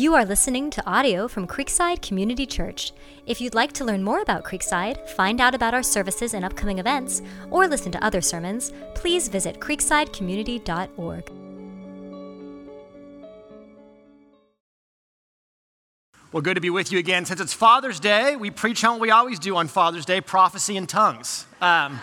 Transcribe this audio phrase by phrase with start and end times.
[0.00, 2.94] You are listening to audio from Creekside Community Church.
[3.26, 6.78] If you'd like to learn more about Creekside, find out about our services and upcoming
[6.78, 11.30] events, or listen to other sermons, please visit creeksidecommunity.org.
[16.32, 17.26] Well, good to be with you again.
[17.26, 20.78] Since it's Father's Day, we preach on what we always do on Father's Day prophecy
[20.78, 21.44] in tongues.
[21.60, 22.00] Um,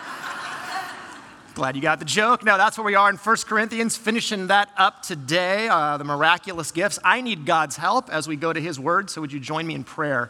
[1.57, 2.43] Glad you got the joke.
[2.43, 6.69] Now, that's where we are in 1 Corinthians, finishing that up today, uh, the miraculous
[6.69, 6.99] gifts.
[7.03, 9.73] I need God's help as we go to His Word, so would you join me
[9.73, 10.29] in prayer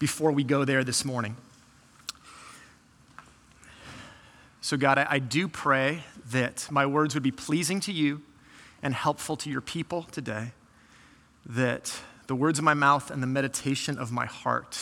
[0.00, 1.36] before we go there this morning?
[4.60, 6.02] So, God, I, I do pray
[6.32, 8.22] that my words would be pleasing to you
[8.82, 10.50] and helpful to your people today,
[11.46, 14.76] that the words of my mouth and the meditation of my heart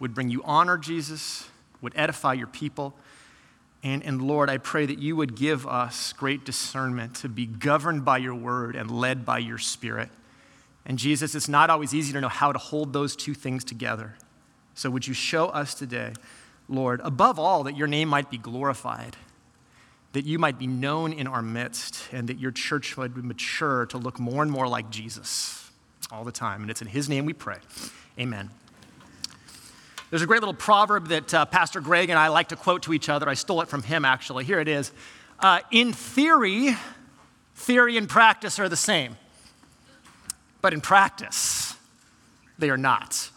[0.00, 1.48] would bring you honor, Jesus,
[1.80, 2.94] would edify your people
[3.86, 8.04] and, and Lord, I pray that you would give us great discernment to be governed
[8.04, 10.08] by your word and led by your spirit.
[10.84, 14.16] And Jesus, it's not always easy to know how to hold those two things together.
[14.74, 16.14] So would you show us today,
[16.68, 19.16] Lord, above all, that your name might be glorified,
[20.14, 23.98] that you might be known in our midst, and that your church would mature to
[23.98, 25.70] look more and more like Jesus
[26.10, 26.62] all the time.
[26.62, 27.58] And it's in his name we pray.
[28.18, 28.50] Amen.
[30.10, 32.92] There's a great little proverb that uh, Pastor Greg and I like to quote to
[32.92, 33.28] each other.
[33.28, 34.44] I stole it from him, actually.
[34.44, 34.92] Here it is.
[35.40, 36.76] Uh, in theory,
[37.56, 39.16] theory and practice are the same,
[40.62, 41.74] but in practice,
[42.56, 43.30] they are not.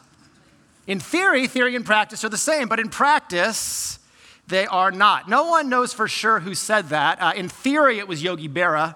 [0.86, 3.98] In theory, theory and practice are the same, but in practice,
[4.48, 5.28] they are not.
[5.28, 7.20] No one knows for sure who said that.
[7.20, 8.96] Uh, in theory, it was Yogi Berra,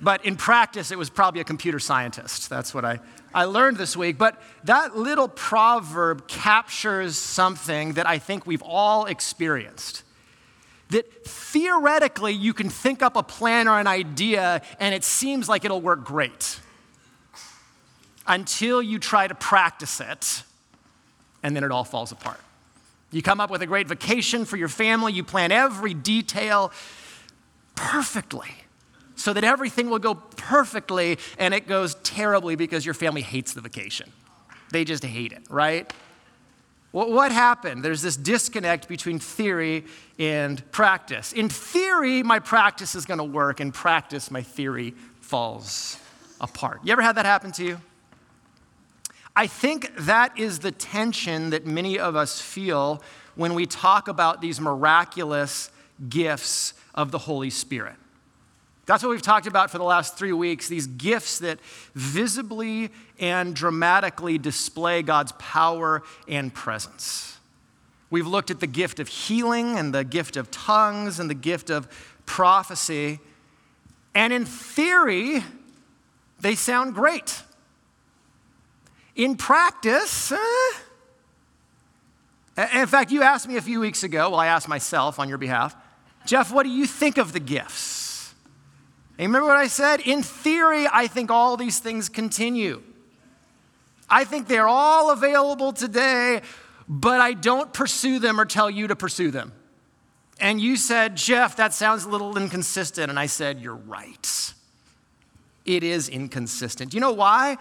[0.00, 2.48] but in practice, it was probably a computer scientist.
[2.48, 3.00] That's what I
[3.34, 9.06] I learned this week, but that little proverb captures something that I think we've all
[9.06, 10.04] experienced.
[10.90, 15.64] That theoretically, you can think up a plan or an idea and it seems like
[15.64, 16.60] it'll work great
[18.26, 20.44] until you try to practice it,
[21.42, 22.40] and then it all falls apart.
[23.10, 26.72] You come up with a great vacation for your family, you plan every detail
[27.74, 28.63] perfectly
[29.16, 33.60] so that everything will go perfectly and it goes terribly because your family hates the
[33.60, 34.10] vacation.
[34.70, 35.92] They just hate it, right?
[36.90, 37.84] What happened?
[37.84, 39.84] There's this disconnect between theory
[40.16, 41.32] and practice.
[41.32, 43.60] In theory, my practice is going to work.
[43.60, 45.98] In practice, my theory falls
[46.40, 46.80] apart.
[46.84, 47.80] You ever had that happen to you?
[49.34, 53.02] I think that is the tension that many of us feel
[53.34, 55.70] when we talk about these miraculous
[56.08, 57.96] gifts of the Holy Spirit.
[58.86, 61.58] That's what we've talked about for the last three weeks these gifts that
[61.94, 67.38] visibly and dramatically display God's power and presence.
[68.10, 71.70] We've looked at the gift of healing and the gift of tongues and the gift
[71.70, 71.88] of
[72.26, 73.20] prophecy.
[74.14, 75.42] And in theory,
[76.40, 77.42] they sound great.
[79.16, 80.32] In practice,
[82.56, 85.38] in fact, you asked me a few weeks ago, well, I asked myself on your
[85.38, 85.74] behalf,
[86.26, 88.03] Jeff, what do you think of the gifts?
[89.18, 90.00] And remember what I said?
[90.00, 92.82] In theory, I think all these things continue.
[94.08, 96.42] I think they're all available today,
[96.88, 99.52] but I don't pursue them or tell you to pursue them.
[100.40, 103.08] And you said, Jeff, that sounds a little inconsistent.
[103.08, 104.54] And I said, You're right.
[105.64, 106.90] It is inconsistent.
[106.90, 107.56] Do you know why?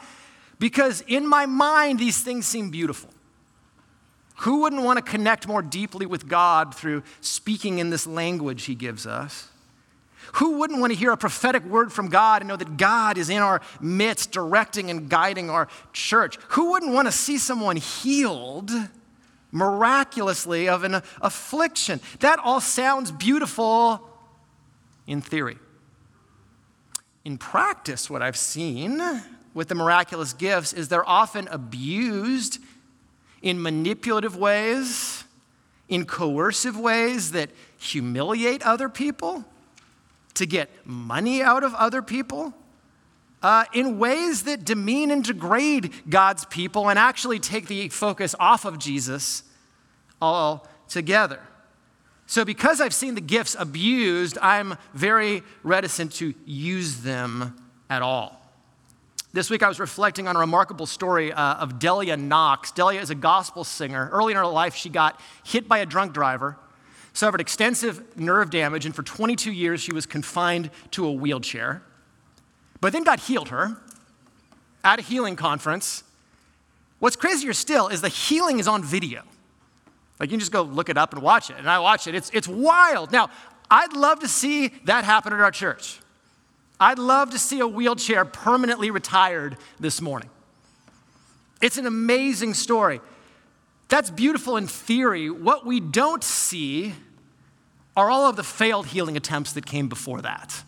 [0.59, 3.09] Because in my mind, these things seem beautiful.
[4.37, 8.75] Who wouldn't want to connect more deeply with God through speaking in this language He
[8.75, 9.47] gives us?
[10.33, 13.29] Who wouldn't want to hear a prophetic word from God and know that God is
[13.29, 16.37] in our midst, directing and guiding our church?
[16.49, 18.71] Who wouldn't want to see someone healed
[19.51, 22.01] miraculously of an affliction?
[22.21, 24.09] That all sounds beautiful
[25.05, 25.57] in theory.
[27.23, 29.01] In practice, what I've seen
[29.53, 32.57] with the miraculous gifts is they're often abused
[33.43, 35.25] in manipulative ways,
[35.87, 39.45] in coercive ways that humiliate other people
[40.35, 42.53] to get money out of other people
[43.41, 48.65] uh, in ways that demean and degrade God's people and actually take the focus off
[48.65, 49.43] of Jesus
[50.21, 51.41] altogether.
[52.25, 57.57] So, because I've seen the gifts abused, I'm very reticent to use them
[57.89, 58.39] at all.
[59.33, 62.71] This week I was reflecting on a remarkable story uh, of Delia Knox.
[62.71, 64.09] Delia is a gospel singer.
[64.11, 66.57] Early in her life, she got hit by a drunk driver
[67.13, 71.81] suffered extensive nerve damage, and for 22 years she was confined to a wheelchair.
[72.81, 73.77] But then God healed her
[74.83, 76.03] at a healing conference.
[76.99, 79.21] What's crazier still is the healing is on video.
[80.19, 81.57] Like you can just go look it up and watch it.
[81.57, 82.15] And I watch it.
[82.15, 83.11] It's, it's wild.
[83.11, 83.29] Now,
[83.69, 85.99] I'd love to see that happen at our church.
[86.79, 90.29] I'd love to see a wheelchair permanently retired this morning.
[91.61, 92.99] It's an amazing story.
[93.93, 95.29] That's beautiful in theory.
[95.29, 96.95] What we don't see
[97.95, 100.63] are all of the failed healing attempts that came before that.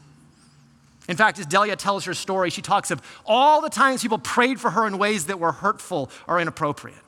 [1.10, 4.60] In fact, as Delia tells her story, she talks of all the times people prayed
[4.60, 7.00] for her in ways that were hurtful or inappropriate.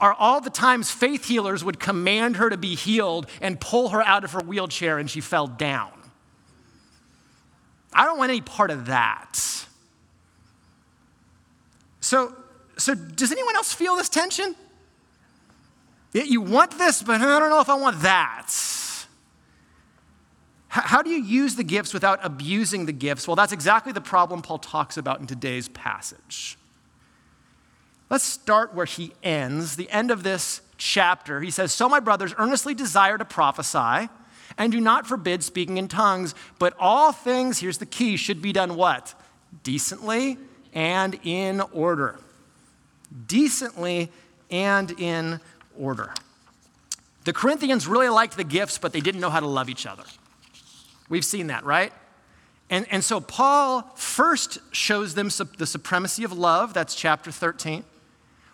[0.00, 4.02] Are all the times faith healers would command her to be healed and pull her
[4.02, 5.90] out of her wheelchair and she fell down.
[7.92, 9.66] I don't want any part of that.
[11.98, 12.36] So,
[12.78, 14.54] so does anyone else feel this tension?
[16.12, 18.52] You want this, but I don't know if I want that.
[20.68, 23.26] How do you use the gifts without abusing the gifts?
[23.26, 26.56] Well, that's exactly the problem Paul talks about in today's passage.
[28.08, 31.40] Let's start where he ends, the end of this chapter.
[31.40, 34.08] He says, So, my brothers, earnestly desire to prophesy
[34.58, 38.52] and do not forbid speaking in tongues, but all things, here's the key, should be
[38.52, 39.14] done what?
[39.62, 40.38] Decently
[40.72, 42.18] and in order.
[43.26, 44.10] Decently
[44.50, 45.40] and in
[45.78, 46.12] order.
[47.24, 50.04] The Corinthians really liked the gifts, but they didn't know how to love each other.
[51.08, 51.92] We've seen that, right?
[52.70, 55.28] And, and so Paul first shows them
[55.58, 57.84] the supremacy of love, that's chapter 13.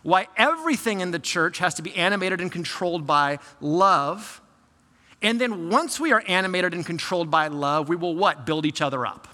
[0.03, 4.41] Why everything in the church has to be animated and controlled by love.
[5.23, 8.47] And then once we are animated and controlled by love, we will what?
[8.47, 9.29] Build each other up.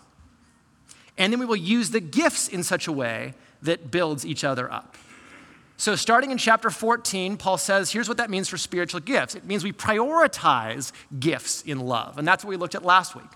[1.17, 4.71] And then we will use the gifts in such a way that builds each other
[4.71, 4.97] up.
[5.77, 9.45] So, starting in chapter 14, Paul says, here's what that means for spiritual gifts it
[9.45, 12.19] means we prioritize gifts in love.
[12.19, 13.27] And that's what we looked at last week.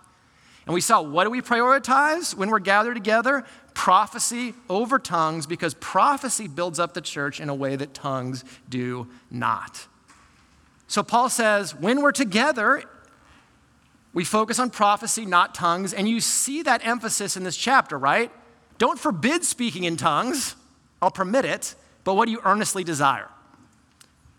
[0.67, 3.45] And we saw what do we prioritize when we're gathered together?
[3.75, 9.09] Prophecy over tongues, because prophecy builds up the church in a way that tongues do
[9.31, 9.87] not.
[10.87, 12.83] So, Paul says, when we're together,
[14.15, 15.93] we focus on prophecy, not tongues.
[15.93, 18.31] And you see that emphasis in this chapter, right?
[18.79, 20.55] Don't forbid speaking in tongues,
[21.03, 21.75] I'll permit it
[22.09, 23.29] but what do you earnestly desire?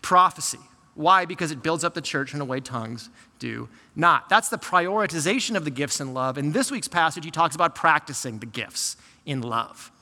[0.02, 0.58] Prophecy.
[0.96, 1.24] Why?
[1.24, 4.28] Because it builds up the church in a way tongues do not.
[4.28, 6.36] That's the prioritization of the gifts in love.
[6.36, 9.92] In this week's passage, he talks about practicing the gifts in love.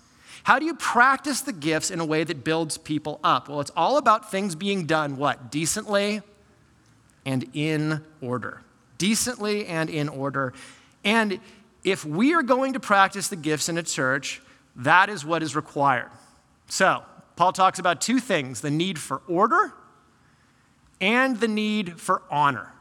[0.44, 3.50] How do you practice the gifts in a way that builds people up?
[3.50, 5.50] Well, it's all about things being done what?
[5.50, 6.22] Decently
[7.26, 8.62] and in order.
[8.96, 10.54] Decently and in order.
[11.04, 11.38] And
[11.84, 14.40] if we are going to practice the gifts in a church,
[14.74, 16.08] that is what is required.
[16.70, 17.02] So,
[17.38, 19.72] Paul talks about two things the need for order
[21.00, 22.72] and the need for honor.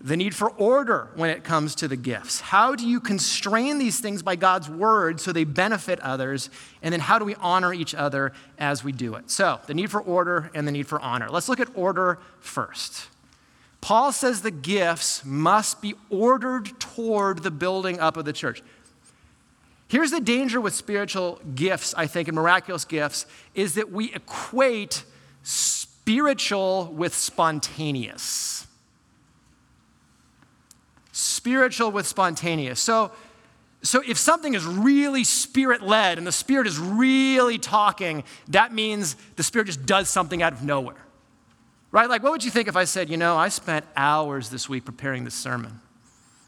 [0.00, 2.40] The need for order when it comes to the gifts.
[2.40, 6.50] How do you constrain these things by God's word so they benefit others?
[6.82, 9.30] And then how do we honor each other as we do it?
[9.30, 11.30] So, the need for order and the need for honor.
[11.30, 13.06] Let's look at order first.
[13.80, 18.64] Paul says the gifts must be ordered toward the building up of the church.
[19.92, 25.04] Here's the danger with spiritual gifts, I think, and miraculous gifts, is that we equate
[25.42, 28.66] spiritual with spontaneous.
[31.12, 32.80] Spiritual with spontaneous.
[32.80, 33.12] So,
[33.82, 39.14] so if something is really spirit led and the spirit is really talking, that means
[39.36, 41.04] the spirit just does something out of nowhere.
[41.90, 42.08] Right?
[42.08, 44.86] Like, what would you think if I said, you know, I spent hours this week
[44.86, 45.82] preparing this sermon,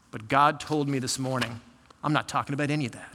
[0.09, 1.61] but God told me this morning,
[2.03, 3.14] I'm not talking about any of that.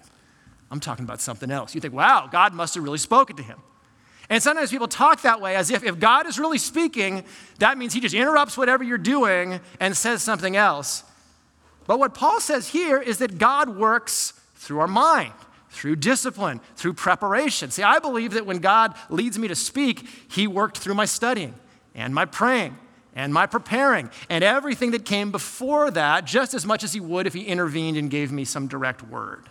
[0.71, 1.75] I'm talking about something else.
[1.75, 3.59] You think, wow, God must have really spoken to him.
[4.29, 7.25] And sometimes people talk that way as if if God is really speaking,
[7.59, 11.03] that means he just interrupts whatever you're doing and says something else.
[11.89, 15.33] But what Paul says here is that God works through our mind,
[15.71, 17.73] through discipline, through preparation.
[17.73, 21.55] See, I believe that when God leads me to speak, he worked through my studying
[21.97, 22.79] and my praying
[23.17, 27.27] and my preparing and everything that came before that just as much as he would
[27.27, 29.49] if he intervened and gave me some direct word.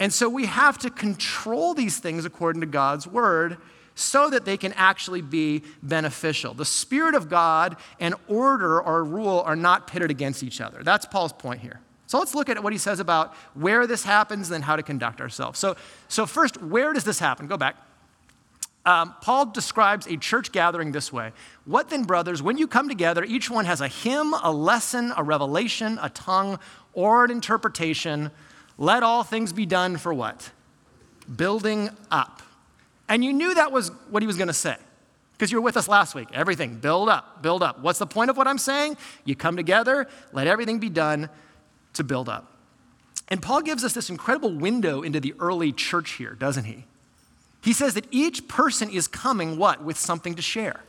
[0.00, 3.58] And so we have to control these things according to God's word
[3.94, 6.54] so that they can actually be beneficial.
[6.54, 10.82] The Spirit of God and order or rule are not pitted against each other.
[10.82, 11.80] That's Paul's point here.
[12.06, 15.20] So let's look at what he says about where this happens and how to conduct
[15.20, 15.58] ourselves.
[15.58, 15.76] So,
[16.08, 17.46] so first, where does this happen?
[17.46, 17.76] Go back.
[18.86, 21.32] Um, Paul describes a church gathering this way
[21.66, 25.22] What then, brothers, when you come together, each one has a hymn, a lesson, a
[25.22, 26.58] revelation, a tongue,
[26.94, 28.30] or an interpretation.
[28.80, 30.50] Let all things be done for what?
[31.36, 32.42] Building up.
[33.10, 34.76] And you knew that was what he was going to say
[35.34, 36.28] because you were with us last week.
[36.32, 37.80] Everything, build up, build up.
[37.80, 38.96] What's the point of what I'm saying?
[39.24, 41.28] You come together, let everything be done
[41.92, 42.56] to build up.
[43.28, 46.84] And Paul gives us this incredible window into the early church here, doesn't he?
[47.62, 49.84] He says that each person is coming what?
[49.84, 50.80] With something to share.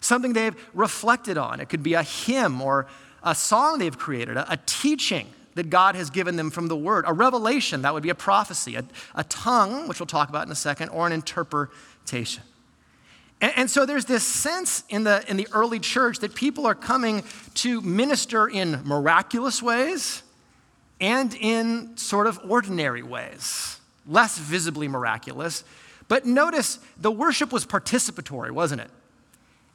[0.00, 1.58] Something they've reflected on.
[1.58, 2.86] It could be a hymn or
[3.24, 7.04] a song they've created, a, a teaching that God has given them from the word.
[7.06, 10.52] A revelation, that would be a prophecy, a, a tongue, which we'll talk about in
[10.52, 12.42] a second, or an interpretation.
[13.40, 16.74] And, and, so there's this sense in the, in the early church that people are
[16.74, 20.22] coming to minister in miraculous ways
[21.00, 25.64] and in sort of ordinary ways, less visibly miraculous.
[26.06, 28.90] But notice the worship was participatory, wasn't it?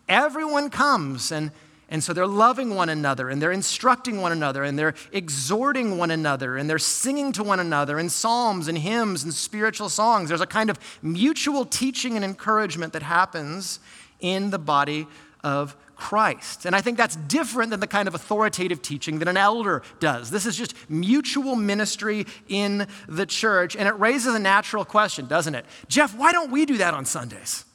[0.08, 1.52] Everyone comes and
[1.90, 6.12] and so they're loving one another and they're instructing one another and they're exhorting one
[6.12, 10.28] another and they're singing to one another in psalms and hymns and spiritual songs.
[10.28, 13.80] There's a kind of mutual teaching and encouragement that happens
[14.20, 15.08] in the body
[15.44, 16.66] of Christ.
[16.66, 20.30] And I think that's different than the kind of authoritative teaching that an elder does.
[20.30, 23.76] This is just mutual ministry in the church.
[23.76, 25.66] And it raises a natural question, doesn't it?
[25.88, 27.66] Jeff, why don't we do that on Sundays?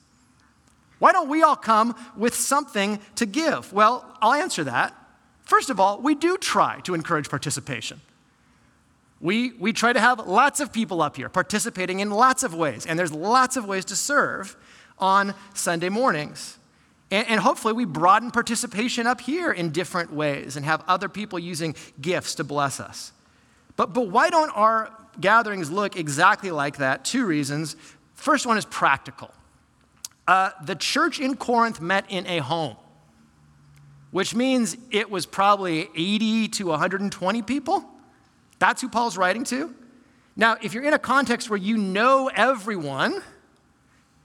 [1.03, 3.73] Why don't we all come with something to give?
[3.73, 4.95] Well, I'll answer that.
[5.43, 8.01] First of all, we do try to encourage participation.
[9.21, 12.87] We, we try to have lots of people up here participating in lots of ways,
[12.87, 14.55] and there's lots of ways to serve
[14.97, 16.57] on Sunday mornings.
[17.11, 21.37] And, and, hopefully, we broaden participation up here in different ways and have other people
[21.41, 23.11] using gifts to bless us.
[23.75, 27.05] But, but why don't our gatherings look exactly like that?
[27.05, 27.75] Two reasons.
[28.15, 29.35] First one is practical.
[30.33, 32.75] Uh, the church in Corinth met in a home,
[34.13, 37.85] which means it was probably 80 to 120 people.
[38.59, 39.75] That's who Paul's writing to.
[40.35, 43.21] Now, if you're in a context where you know everyone,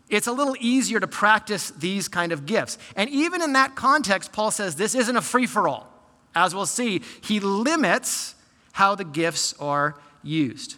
[0.10, 2.78] it's a little easier to practice these kind of gifts.
[2.96, 5.92] And even in that context, Paul says this isn't a free for all.
[6.34, 8.34] As we'll see, he limits
[8.72, 10.78] how the gifts are used.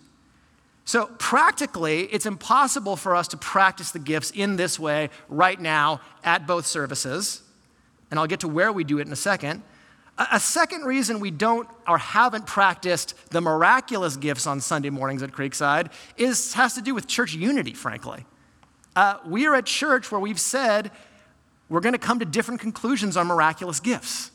[0.89, 6.01] So, practically, it's impossible for us to practice the gifts in this way right now
[6.24, 7.43] at both services.
[8.10, 9.62] And I'll get to where we do it in a second.
[10.17, 15.29] A second reason we don't or haven't practiced the miraculous gifts on Sunday mornings at
[15.29, 18.25] Creekside is, has to do with church unity, frankly.
[18.96, 20.89] Uh, we are at church where we've said
[21.69, 24.31] we're going to come to different conclusions on miraculous gifts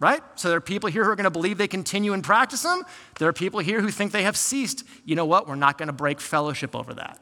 [0.00, 0.22] right?
[0.34, 2.82] So there are people here who are going to believe they continue and practice them.
[3.18, 4.84] There are people here who think they have ceased.
[5.04, 5.46] You know what?
[5.46, 7.18] We're not going to break fellowship over that,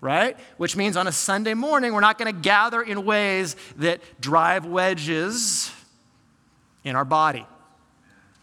[0.00, 0.36] right?
[0.56, 4.64] Which means on a Sunday morning, we're not going to gather in ways that drive
[4.64, 5.72] wedges
[6.84, 7.46] in our body.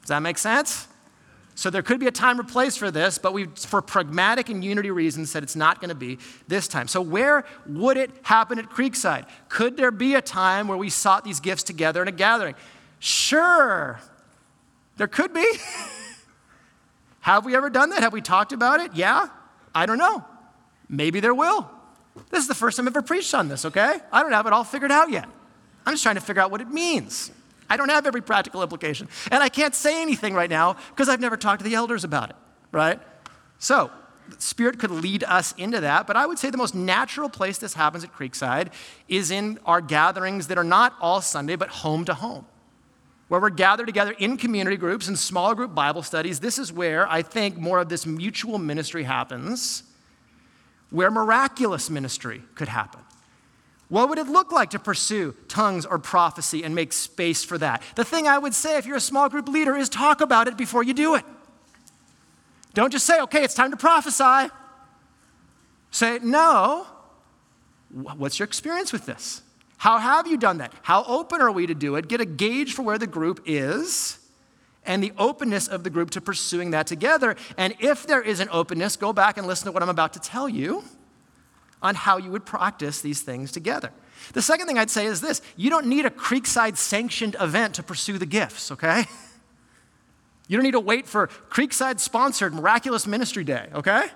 [0.02, 0.88] Does that make sense?
[1.58, 4.62] So there could be a time or place for this, but we, for pragmatic and
[4.64, 6.20] unity reasons, said it's not going to be
[6.50, 6.90] this time.
[6.90, 9.26] So where would it happen at Creekside?
[9.48, 12.56] Could there be a time where we sought these gifts together in a gathering?
[13.06, 14.00] Sure,
[14.98, 15.46] there could be.
[17.20, 18.02] Have we ever done that?
[18.02, 18.96] Have we talked about it?
[18.96, 19.28] Yeah.
[19.76, 20.26] I don't know.
[20.90, 21.70] Maybe there will.
[22.32, 24.00] This is the first time I've ever preached on this, okay?
[24.12, 25.30] I don't have it all figured out yet.
[25.86, 27.30] I'm just trying to figure out what it means.
[27.70, 29.08] I don't have every practical implication.
[29.30, 32.32] And I can't say anything right now because I've never talked to the elders about
[32.32, 32.36] it,
[32.72, 33.00] right?
[33.60, 33.92] So,
[34.40, 37.76] Spirit could lead us into that, but I would say the most natural place this
[37.76, 38.70] happens at Creekside
[39.08, 42.48] is in our gatherings that are not all Sunday, but home to home
[43.28, 47.10] where we're gathered together in community groups and small group Bible studies, this is where
[47.10, 49.84] I think more of this mutual ministry happens,
[50.92, 53.02] where miraculous ministry could happen.
[53.88, 57.84] What would it look like to pursue tongues or prophecy and make space for that?
[57.96, 60.58] The thing I would say if you're a small group leader is talk about it
[60.58, 61.24] before you do it.
[62.74, 64.52] Don't just say, okay, it's time to prophesy.
[65.92, 66.88] Say, no.
[67.90, 69.42] What's your experience with this?
[69.78, 70.74] How have you done that?
[70.82, 72.08] How open are we to do it?
[72.08, 74.20] Get a gauge for where the group is
[74.86, 77.36] and the openness of the group to pursuing that together.
[77.58, 80.20] And if there is an openness, go back and listen to what I'm about to
[80.20, 80.84] tell you
[81.82, 83.92] on how you would practice these things together.
[84.34, 87.84] The second thing I'd say is this you don't need a Creekside sanctioned event to
[87.84, 89.06] pursue the gifts, okay?
[90.48, 94.10] You don't need to wait for Creekside sponsored miraculous ministry day, okay?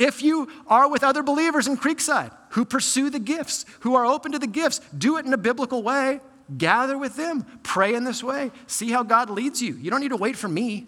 [0.00, 4.32] If you are with other believers in Creekside who pursue the gifts, who are open
[4.32, 6.20] to the gifts, do it in a biblical way.
[6.56, 9.74] Gather with them, pray in this way, see how God leads you.
[9.74, 10.86] You don't need to wait for me,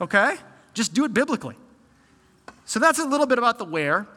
[0.00, 0.34] okay?
[0.74, 1.54] Just do it biblically.
[2.66, 4.08] So that's a little bit about the where.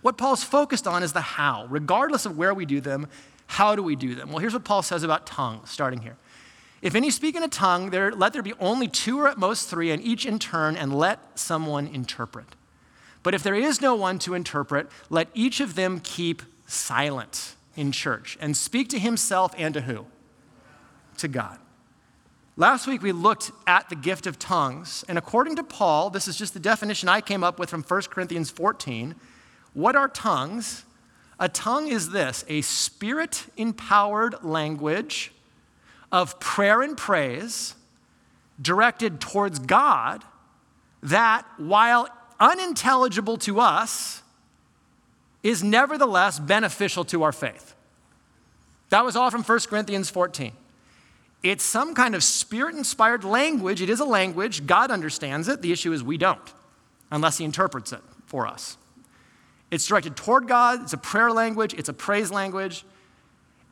[0.00, 1.66] What Paul's focused on is the how.
[1.68, 3.08] Regardless of where we do them,
[3.48, 4.30] how do we do them?
[4.30, 6.16] Well, here's what Paul says about tongues, starting here.
[6.80, 9.68] If any speak in a tongue, there, let there be only two or at most
[9.68, 12.46] three, and each in turn, and let someone interpret.
[13.22, 17.92] But if there is no one to interpret, let each of them keep silent in
[17.92, 20.06] church and speak to himself and to who?
[21.18, 21.58] To God.
[22.56, 26.36] Last week we looked at the gift of tongues, and according to Paul, this is
[26.36, 29.14] just the definition I came up with from 1 Corinthians 14.
[29.72, 30.84] What are tongues?
[31.38, 35.32] A tongue is this a spirit empowered language
[36.10, 37.74] of prayer and praise
[38.60, 40.22] directed towards God
[41.02, 42.06] that, while
[42.42, 44.20] unintelligible to us,
[45.42, 47.74] is nevertheless beneficial to our faith.
[48.90, 50.52] That was all from 1 Corinthians 14.
[51.42, 53.80] It's some kind of spirit inspired language.
[53.80, 54.66] It is a language.
[54.66, 55.62] God understands it.
[55.62, 56.52] The issue is we don't,
[57.10, 58.76] unless He interprets it for us.
[59.70, 60.82] It's directed toward God.
[60.82, 61.74] It's a prayer language.
[61.74, 62.84] It's a praise language.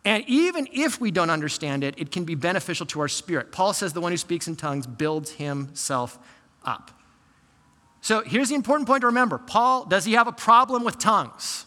[0.04, 3.52] And even if we don't understand it, it can be beneficial to our spirit.
[3.52, 6.18] Paul says the one who speaks in tongues builds himself
[6.64, 6.99] up.
[8.00, 11.66] So here's the important point to remember Paul, does he have a problem with tongues?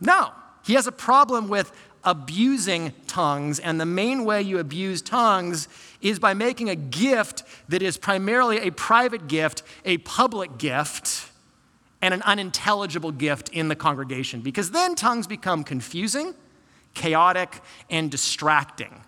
[0.00, 0.32] No.
[0.64, 1.72] He has a problem with
[2.04, 5.68] abusing tongues, and the main way you abuse tongues
[6.00, 11.30] is by making a gift that is primarily a private gift, a public gift,
[12.02, 16.34] and an unintelligible gift in the congregation, because then tongues become confusing
[16.96, 19.02] chaotic, and distracting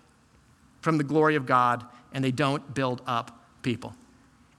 [0.79, 3.93] from the glory of God, and they don't build up people.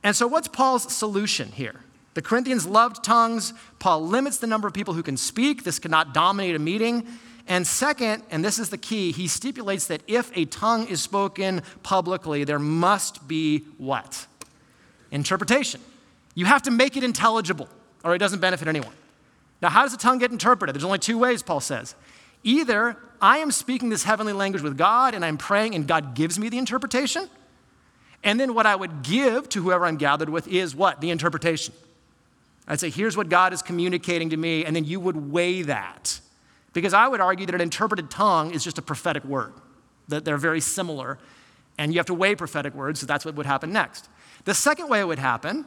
[0.02, 1.75] And so, what's Paul's solution here?
[2.14, 3.52] The Corinthians loved tongues.
[3.78, 5.64] Paul limits the number of people who can speak.
[5.64, 7.07] This cannot dominate a meeting.
[7.47, 11.62] And second, and this is the key, he stipulates that if a tongue is spoken
[11.83, 14.26] publicly, there must be what?
[15.11, 15.80] Interpretation.
[16.35, 17.69] You have to make it intelligible,
[18.04, 18.92] or it doesn't benefit anyone.
[19.61, 20.75] Now, how does a tongue get interpreted?
[20.75, 21.95] There's only two ways, Paul says.
[22.45, 26.38] Either I am speaking this heavenly language with God and I'm praying and God gives
[26.38, 27.28] me the interpretation.
[28.23, 31.00] And then what I would give to whoever I'm gathered with is what?
[31.00, 31.75] The interpretation.
[32.69, 36.21] I'd say, here's what God is communicating to me, and then you would weigh that.
[36.73, 39.55] Because I would argue that an interpreted tongue is just a prophetic word,
[40.09, 41.19] that they're very similar,
[41.79, 44.09] and you have to weigh prophetic words, so that's what would happen next.
[44.45, 45.65] The second way it would happen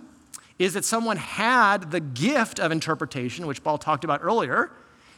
[0.59, 4.71] is that someone had the gift of interpretation, which Paul talked about earlier,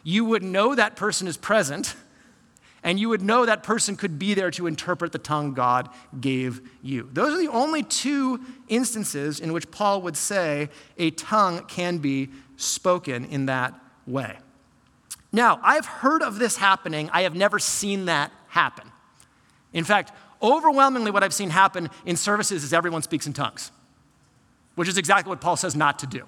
[0.03, 1.95] you would know that person is present,
[2.85, 5.89] and you would know that person could be there to interpret the tongue God
[6.21, 7.09] gave you.
[7.11, 12.29] Those are the only two instances in which Paul would say a tongue can be
[12.57, 13.73] spoken in that
[14.05, 14.37] way.
[15.31, 18.91] Now, I've heard of this happening, I have never seen that happen.
[19.73, 23.71] In fact, overwhelmingly, what I've seen happen in services is everyone speaks in tongues,
[24.75, 26.23] which is exactly what Paul says not to do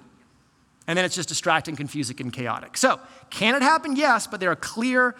[0.88, 2.78] and then it's just distracting, confusing, and chaotic.
[2.78, 3.94] So, can it happen?
[3.94, 5.14] Yes, but there are clear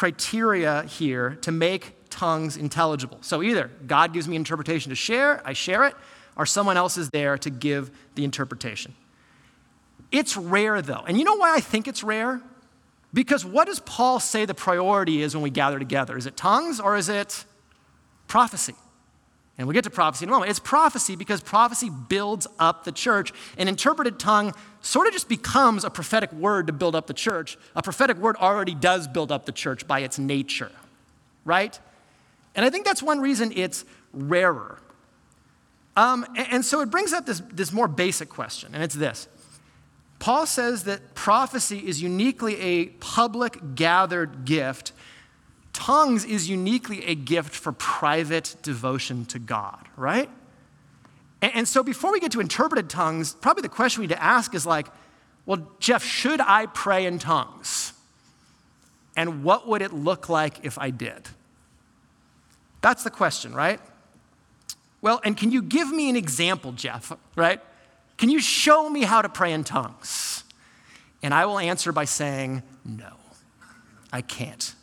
[0.00, 3.18] criteria here to make tongues intelligible.
[3.20, 5.94] So, either God gives me interpretation to share, I share it,
[6.36, 8.94] or someone else is there to give the interpretation.
[10.10, 11.04] It's rare, though.
[11.06, 12.40] And you know why I think it's rare?
[13.12, 16.16] Because what does Paul say the priority is when we gather together?
[16.16, 17.44] Is it tongues or is it
[18.26, 18.76] prophecy?
[19.60, 20.48] And we'll get to prophecy in a moment.
[20.48, 23.30] It's prophecy because prophecy builds up the church.
[23.58, 27.58] An interpreted tongue sort of just becomes a prophetic word to build up the church.
[27.76, 30.72] A prophetic word already does build up the church by its nature,
[31.44, 31.78] right?
[32.54, 34.78] And I think that's one reason it's rarer.
[35.94, 39.28] Um, and, and so it brings up this, this more basic question, and it's this
[40.20, 44.92] Paul says that prophecy is uniquely a public gathered gift
[45.72, 50.28] tongues is uniquely a gift for private devotion to God, right?
[51.42, 54.22] And, and, so before we get to interpreted tongues, probably the question we need to
[54.22, 54.88] ask is like,
[55.46, 57.92] well, Jeff, should I pray in tongues?
[59.16, 61.28] And what would it look like if I did?
[62.80, 63.80] That's the question, right?
[65.02, 67.60] Well, and can you give me an example, Jeff, right?
[68.16, 70.44] Can you show me how to pray in tongues?
[71.22, 73.12] And I will answer by saying, no,
[74.12, 74.74] I can't.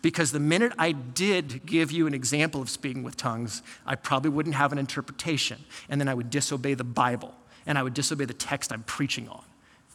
[0.00, 4.30] Because the minute I did give you an example of speaking with tongues, I probably
[4.30, 5.58] wouldn't have an interpretation.
[5.88, 7.34] And then I would disobey the Bible.
[7.66, 9.42] And I would disobey the text I'm preaching on.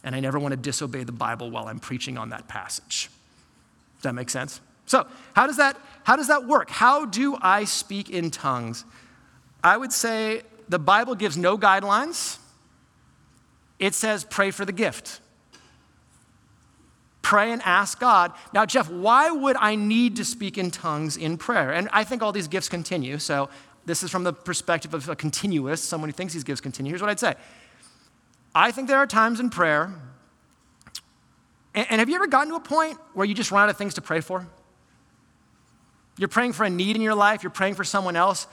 [0.02, 3.08] And I never want to disobey the Bible while I'm preaching on that passage.
[3.96, 4.60] Does that make sense?
[4.86, 6.68] So, how does that, how does that work?
[6.68, 8.84] How do I speak in tongues?
[9.62, 12.38] I would say the Bible gives no guidelines.
[13.78, 15.20] It says pray for the gift.
[17.24, 18.32] Pray and ask God.
[18.52, 21.72] Now, Jeff, why would I need to speak in tongues in prayer?
[21.72, 23.18] And I think all these gifts continue.
[23.18, 23.48] So,
[23.86, 26.90] this is from the perspective of a continuous, someone who thinks these gifts continue.
[26.90, 27.34] Here's what I'd say
[28.54, 29.94] I think there are times in prayer,
[31.74, 33.94] and have you ever gotten to a point where you just run out of things
[33.94, 34.46] to pray for?
[36.18, 38.46] You're praying for a need in your life, you're praying for someone else,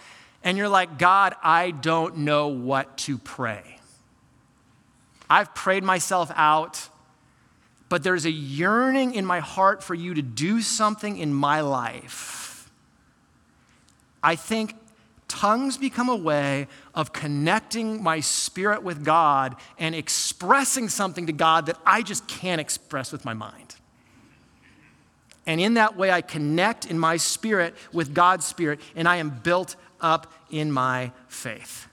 [0.46, 3.80] and you're like, God, I don't know what to pray.
[5.30, 6.90] I've prayed myself out
[7.92, 12.72] but there's a yearning in my heart for you to do something in my life.
[14.24, 14.76] I think
[15.28, 21.66] tongues become a way of connecting my spirit with God and expressing something to God
[21.66, 23.76] that I just can't express with my mind.
[25.46, 29.32] And in that way, I connect in my spirit with God's spirit, and I am
[29.32, 31.90] built up in my faith.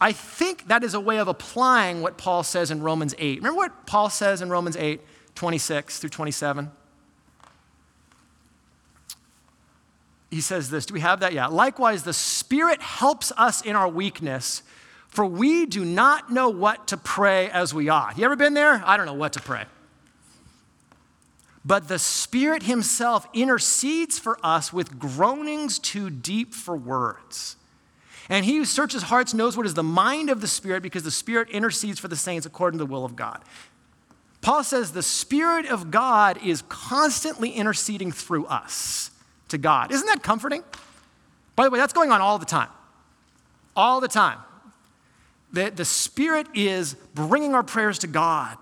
[0.00, 3.38] I think that is a way of applying what Paul says in Romans 8.
[3.38, 5.00] Remember what Paul says in Romans 8,
[5.34, 6.70] 26 through 27?
[10.30, 10.84] He says this.
[10.84, 11.32] Do we have that?
[11.32, 11.46] Yeah.
[11.46, 14.62] Likewise, the Spirit helps us in our weakness,
[15.06, 18.18] for we do not know what to pray as we ought.
[18.18, 18.82] You ever been there?
[18.84, 19.64] I don't know what to pray.
[21.64, 27.56] But the Spirit Himself intercedes for us with groanings too deep for words.
[28.28, 31.10] And he who searches hearts knows what is the mind of the Spirit because the
[31.10, 33.42] Spirit intercedes for the saints according to the will of God.
[34.40, 39.10] Paul says the Spirit of God is constantly interceding through us
[39.48, 39.92] to God.
[39.92, 40.62] Isn't that comforting?
[41.56, 42.68] By the way, that's going on all the time.
[43.76, 44.38] All the time.
[45.52, 48.58] The, the Spirit is bringing our prayers to God.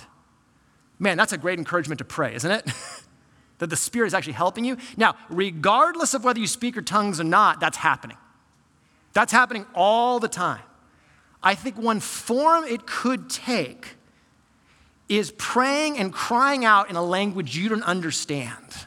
[0.98, 2.70] Man, that's a great encouragement to pray, isn't it?
[3.58, 4.76] that the Spirit is actually helping you.
[4.96, 8.18] Now, regardless of whether you speak your tongues or not, that's happening.
[9.12, 10.62] That's happening all the time.
[11.42, 13.96] I think one form it could take
[15.08, 18.86] is praying and crying out in a language you don't understand,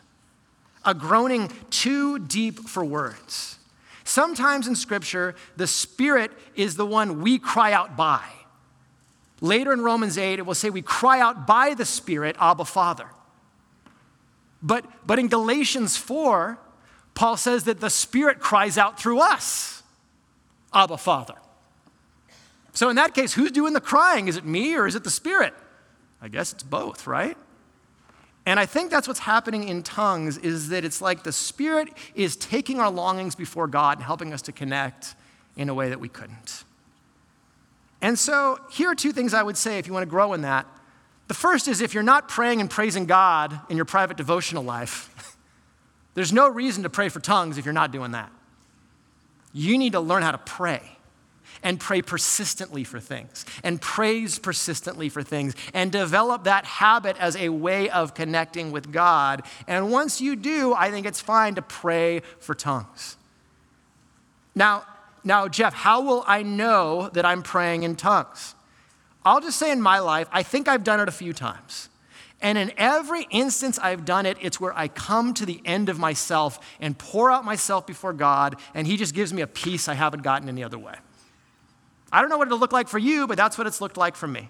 [0.84, 3.60] a groaning too deep for words.
[4.04, 8.24] Sometimes in Scripture, the Spirit is the one we cry out by.
[9.42, 13.08] Later in Romans 8, it will say we cry out by the Spirit, Abba Father.
[14.62, 16.58] But, but in Galatians 4,
[17.14, 19.75] Paul says that the Spirit cries out through us.
[20.76, 21.36] Abba, Father.
[22.74, 24.28] So, in that case, who's doing the crying?
[24.28, 25.54] Is it me or is it the Spirit?
[26.22, 27.38] I guess it's both, right?
[28.46, 32.36] And I think that's what's happening in tongues is that it's like the Spirit is
[32.36, 35.16] taking our longings before God and helping us to connect
[35.56, 36.66] in a way that we couldn't.
[38.02, 40.42] And so, here are two things I would say if you want to grow in
[40.42, 40.68] that.
[41.28, 45.38] The first is if you're not praying and praising God in your private devotional life,
[46.14, 48.32] there's no reason to pray for tongues if you're not doing that.
[49.58, 50.82] You need to learn how to pray
[51.63, 57.38] and pray persistently for things and praise persistently for things and develop that habit as
[57.38, 59.44] a way of connecting with God.
[59.65, 63.15] And once you do, I think it's fine to pray for tongues.
[64.56, 64.84] Now,
[65.24, 68.56] now Jeff, how will I know that I'm praying in tongues?
[69.24, 71.88] I'll just say in my life, I think I've done it a few times.
[72.41, 75.98] And in every instance I've done it, it's where I come to the end of
[75.98, 79.93] myself and pour out myself before God, and He just gives me a peace I
[79.93, 80.95] haven't gotten any other way.
[82.12, 84.15] I don't know what it'll look like for you, but that's what it's looked like
[84.15, 84.50] for me.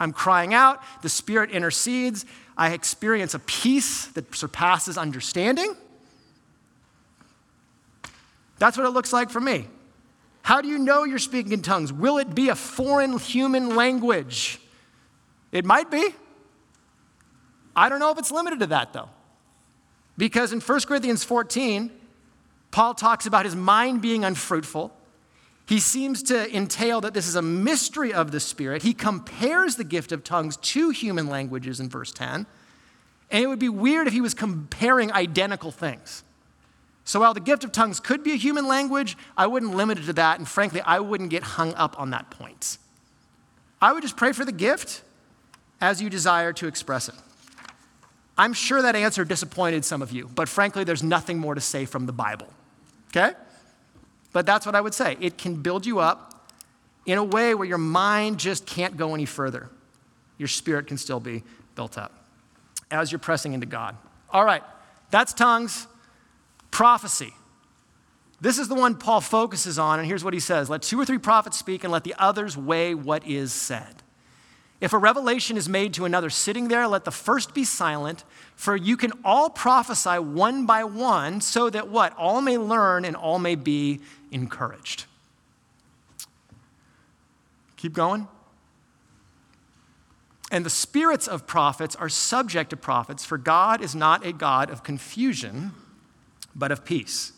[0.00, 2.24] I'm crying out, the Spirit intercedes,
[2.56, 5.76] I experience a peace that surpasses understanding.
[8.58, 9.66] That's what it looks like for me.
[10.42, 11.92] How do you know you're speaking in tongues?
[11.92, 14.58] Will it be a foreign human language?
[15.52, 16.08] It might be.
[17.78, 19.08] I don't know if it's limited to that, though.
[20.16, 21.92] Because in 1 Corinthians 14,
[22.72, 24.92] Paul talks about his mind being unfruitful.
[25.66, 28.82] He seems to entail that this is a mystery of the Spirit.
[28.82, 32.46] He compares the gift of tongues to human languages in verse 10.
[33.30, 36.24] And it would be weird if he was comparing identical things.
[37.04, 40.06] So while the gift of tongues could be a human language, I wouldn't limit it
[40.06, 40.38] to that.
[40.38, 42.78] And frankly, I wouldn't get hung up on that point.
[43.80, 45.02] I would just pray for the gift
[45.80, 47.14] as you desire to express it.
[48.38, 51.84] I'm sure that answer disappointed some of you, but frankly, there's nothing more to say
[51.84, 52.46] from the Bible.
[53.08, 53.32] Okay?
[54.32, 55.16] But that's what I would say.
[55.20, 56.46] It can build you up
[57.04, 59.68] in a way where your mind just can't go any further.
[60.38, 61.42] Your spirit can still be
[61.74, 62.12] built up
[62.90, 63.96] as you're pressing into God.
[64.30, 64.62] All right,
[65.10, 65.86] that's tongues.
[66.70, 67.32] Prophecy.
[68.40, 71.04] This is the one Paul focuses on, and here's what he says Let two or
[71.04, 74.02] three prophets speak, and let the others weigh what is said.
[74.80, 78.76] If a revelation is made to another sitting there, let the first be silent, for
[78.76, 82.16] you can all prophesy one by one, so that what?
[82.16, 85.06] All may learn and all may be encouraged.
[87.76, 88.28] Keep going.
[90.50, 94.70] And the spirits of prophets are subject to prophets, for God is not a God
[94.70, 95.72] of confusion,
[96.54, 97.32] but of peace.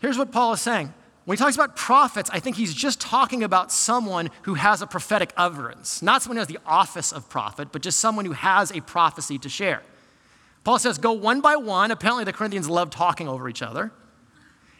[0.00, 0.94] Here's what Paul is saying
[1.30, 4.86] when he talks about prophets, I think he's just talking about someone who has a
[4.88, 8.72] prophetic utterance, not someone who has the office of prophet, but just someone who has
[8.72, 9.80] a prophecy to share.
[10.64, 11.92] Paul says, go one by one.
[11.92, 13.92] Apparently, the Corinthians love talking over each other.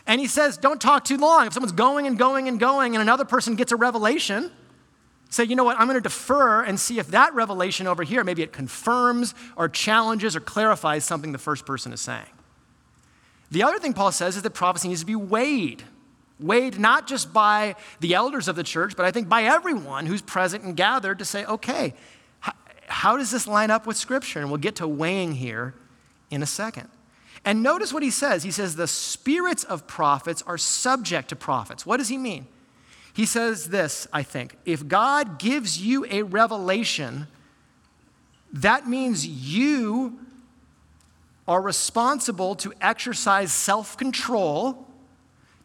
[0.09, 1.47] And he says, don't talk too long.
[1.47, 4.51] If someone's going and going and going and another person gets a revelation,
[5.29, 8.25] say, you know what, I'm going to defer and see if that revelation over here,
[8.25, 12.27] maybe it confirms or challenges or clarifies something the first person is saying.
[13.53, 15.85] The other thing Paul says is that prophecy needs to be weighed
[16.41, 20.23] weighed not just by the elders of the church, but I think by everyone who's
[20.23, 21.95] present and gathered to say, okay,
[22.41, 22.53] how,
[22.87, 24.41] how does this line up with Scripture?
[24.41, 25.75] And we'll get to weighing here
[26.31, 26.89] in a second.
[27.45, 28.43] And notice what he says.
[28.43, 31.87] He says, The spirits of prophets are subject to prophets.
[31.87, 32.47] What does he mean?
[33.13, 34.57] He says this, I think.
[34.65, 37.27] If God gives you a revelation,
[38.53, 40.19] that means you
[41.49, 44.87] are responsible to exercise self control,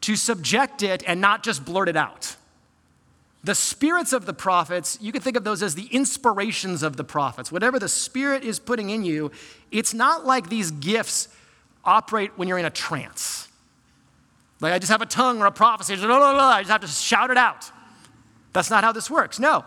[0.05, 2.35] to subject it, and not just blurt it out.
[3.43, 7.03] The spirits of the prophets, you can think of those as the inspirations of the
[7.03, 7.51] prophets.
[7.51, 9.31] Whatever the Spirit is putting in you,
[9.71, 11.27] it's not like these gifts
[11.83, 13.47] operate when you're in a trance.
[14.61, 17.37] Like I just have a tongue or a prophecy, I just have to shout it
[17.37, 17.71] out.
[18.53, 19.39] That's not how this works.
[19.39, 19.65] No.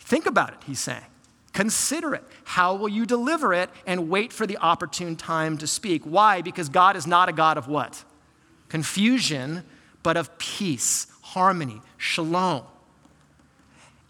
[0.00, 1.04] Think about it, he's saying.
[1.52, 2.24] Consider it.
[2.44, 3.70] How will you deliver it?
[3.86, 6.04] And wait for the opportune time to speak.
[6.04, 6.42] Why?
[6.42, 8.04] Because God is not a God of what?
[8.68, 9.64] Confusion,
[10.02, 12.64] but of peace, harmony, shalom.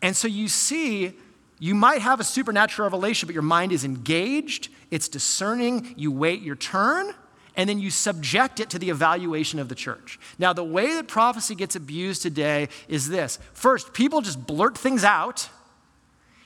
[0.02, 1.12] And so you see,
[1.58, 6.40] you might have a supernatural revelation, but your mind is engaged, it's discerning, you wait
[6.40, 7.12] your turn,
[7.56, 10.20] and then you subject it to the evaluation of the church.
[10.38, 15.02] Now, the way that prophecy gets abused today is this first, people just blurt things
[15.02, 15.48] out,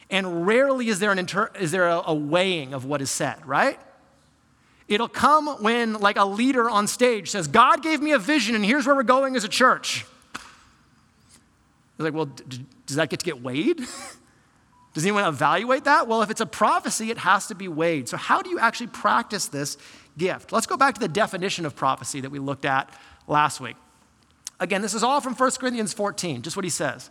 [0.09, 3.44] and rarely is there, an inter- is there a, a weighing of what is said,
[3.46, 3.79] right?
[4.92, 8.64] It'll come when, like, a leader on stage says, God gave me a vision, and
[8.64, 10.05] here's where we're going as a church.
[11.98, 13.81] You're like, well, d- does that get to get weighed?
[14.94, 16.07] Does anyone evaluate that?
[16.07, 18.11] Well, if it's a prophecy, it has to be weighed.
[18.11, 19.78] So, how do you actually practice this
[20.18, 20.52] gift?
[20.52, 22.90] Let's go back to the definition of prophecy that we looked at
[23.26, 23.76] last week.
[24.61, 27.11] Again, this is all from 1 Corinthians 14, just what he says.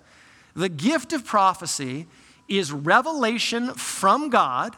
[0.55, 2.07] The gift of prophecy
[2.47, 4.75] is revelation from God,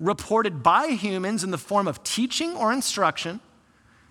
[0.00, 3.38] reported by humans in the form of teaching or instruction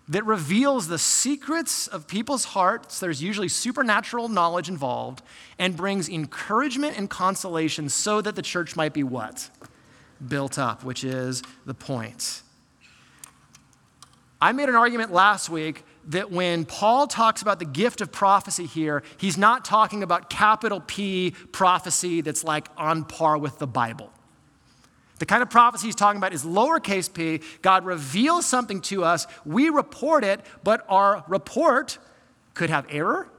[0.07, 2.99] that reveals the secrets of people's hearts.
[2.99, 5.21] There's usually supernatural knowledge involved
[5.57, 9.49] and brings encouragement and consolation so that the church might be what?
[10.25, 12.41] Built up, which is the point.
[14.41, 18.65] I made an argument last week that when Paul talks about the gift of prophecy
[18.65, 24.11] here, he's not talking about capital P prophecy that's like on par with the Bible.
[25.19, 27.41] The kind of prophecy he's talking about is lowercase p.
[27.61, 31.99] God reveals something to us, we report it, but our report
[32.53, 33.29] could have error,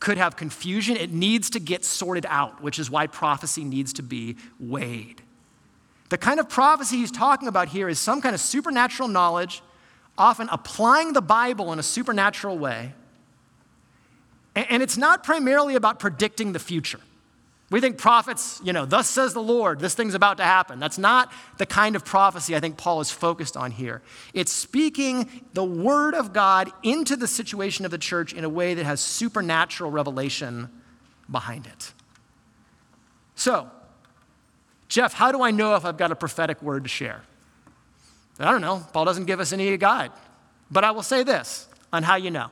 [0.00, 0.96] could have confusion.
[0.96, 5.22] It needs to get sorted out, which is why prophecy needs to be weighed.
[6.10, 9.62] The kind of prophecy he's talking about here is some kind of supernatural knowledge,
[10.16, 12.94] often applying the Bible in a supernatural way.
[14.54, 17.00] And it's not primarily about predicting the future.
[17.70, 20.78] We think prophets, you know, thus says the Lord, this thing's about to happen.
[20.78, 24.00] That's not the kind of prophecy I think Paul is focused on here.
[24.32, 28.72] It's speaking the word of God into the situation of the church in a way
[28.72, 30.70] that has supernatural revelation
[31.30, 31.92] behind it.
[33.34, 33.70] So,
[34.88, 37.22] Jeff, how do I know if I've got a prophetic word to share?
[38.40, 38.86] I don't know.
[38.94, 40.12] Paul doesn't give us any guide.
[40.70, 42.48] But I will say this on how you know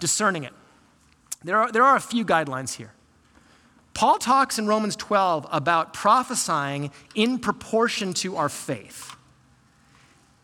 [0.00, 0.52] discerning it.
[1.42, 2.92] There are, there are a few guidelines here.
[3.94, 9.14] Paul talks in Romans 12 about prophesying in proportion to our faith.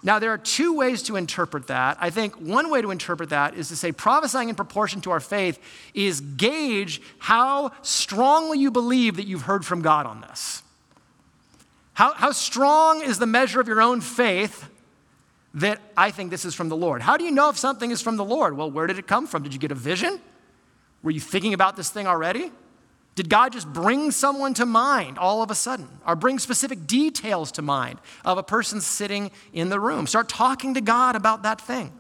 [0.03, 1.99] Now, there are two ways to interpret that.
[2.01, 5.21] I think one way to interpret that is to say prophesying in proportion to our
[5.21, 5.59] faith
[5.93, 10.63] is gauge how strongly you believe that you've heard from God on this.
[11.93, 14.71] How, how strong is the measure of your own faith
[15.53, 17.03] that I think this is from the Lord?
[17.03, 18.57] How do you know if something is from the Lord?
[18.57, 19.43] Well, where did it come from?
[19.43, 20.19] Did you get a vision?
[21.03, 22.53] Were you thinking about this thing already?
[23.21, 27.53] Did God just bring someone to mind all of a sudden, or bring specific details
[27.53, 30.07] to mind of a person sitting in the room?
[30.07, 31.93] Start talking to God about that thing.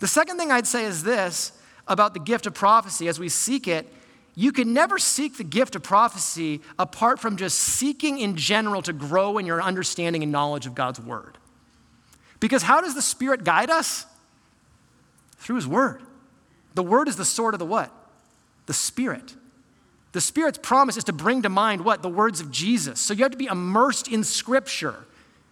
[0.00, 1.52] The second thing I'd say is this
[1.86, 3.86] about the gift of prophecy as we seek it.
[4.34, 8.92] You can never seek the gift of prophecy apart from just seeking in general to
[8.92, 11.38] grow in your understanding and knowledge of God's word.
[12.40, 14.06] Because how does the Spirit guide us?
[15.36, 16.02] Through His Word.
[16.74, 17.92] The Word is the sword of the what?
[18.66, 19.36] The Spirit.
[20.18, 22.02] The Spirit's promise is to bring to mind what?
[22.02, 22.98] The words of Jesus.
[22.98, 24.96] So you have to be immersed in Scripture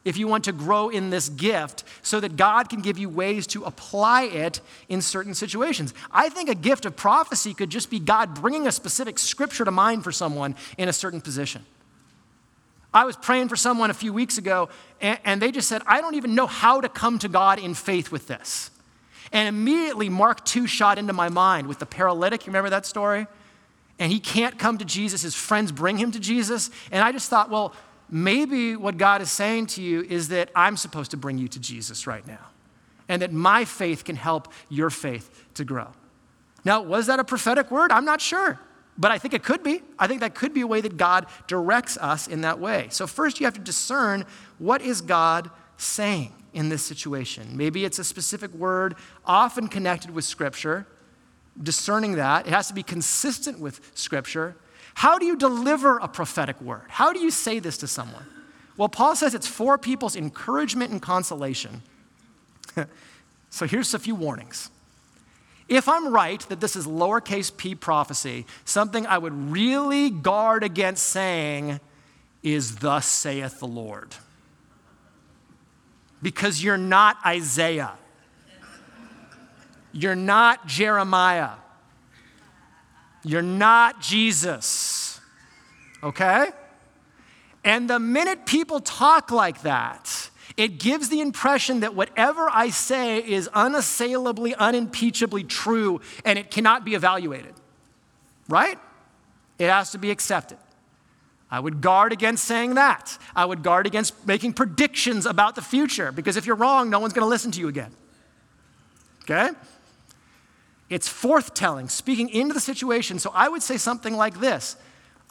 [0.04, 3.46] if you want to grow in this gift so that God can give you ways
[3.46, 5.94] to apply it in certain situations.
[6.10, 9.70] I think a gift of prophecy could just be God bringing a specific Scripture to
[9.70, 11.64] mind for someone in a certain position.
[12.92, 14.68] I was praying for someone a few weeks ago,
[15.00, 18.10] and, they just said, I don't even know how to come to God in faith
[18.10, 18.72] with this.
[19.30, 22.46] And immediately, Mark 2 shot into my mind with the paralytic.
[22.46, 23.28] You remember that story?
[23.98, 25.22] And he can't come to Jesus.
[25.22, 26.70] His friends bring him to Jesus.
[26.90, 27.74] And I just thought, well,
[28.10, 31.58] maybe what God is saying to you is that I'm supposed to bring you to
[31.58, 32.46] Jesus right now,
[33.08, 35.88] and that my faith can help your faith to grow.
[36.64, 37.92] Now, was that a prophetic word?
[37.92, 38.58] I'm not sure,
[38.98, 39.82] but I think it could be.
[39.98, 42.88] I think that could be a way that God directs us in that way.
[42.90, 44.26] So, first, you have to discern
[44.58, 47.56] what is God saying in this situation?
[47.56, 50.86] Maybe it's a specific word often connected with Scripture,
[51.62, 52.46] discerning that.
[52.46, 54.56] It has to be consistent with Scripture.
[54.94, 56.84] How do you deliver a prophetic word?
[56.88, 58.26] How do you say this to someone?
[58.76, 61.82] Well, Paul says it's for people's encouragement and consolation.
[63.50, 64.70] so here's a few warnings.
[65.68, 71.04] If I'm right that this is lowercase p prophecy, something I would really guard against
[71.06, 71.80] saying
[72.42, 74.14] is, Thus saith the Lord.
[76.22, 77.92] Because you're not Isaiah,
[79.96, 81.52] you're not Jeremiah,
[83.24, 85.20] you're not Jesus.
[86.02, 86.50] Okay?
[87.64, 93.18] And the minute people talk like that, it gives the impression that whatever I say
[93.18, 97.54] is unassailably, unimpeachably true and it cannot be evaluated.
[98.48, 98.78] Right?
[99.58, 100.58] It has to be accepted.
[101.50, 103.18] I would guard against saying that.
[103.34, 107.12] I would guard against making predictions about the future because if you're wrong, no one's
[107.12, 107.92] going to listen to you again.
[109.22, 109.50] Okay?
[110.88, 113.18] It's forthtelling, speaking into the situation.
[113.18, 114.76] So I would say something like this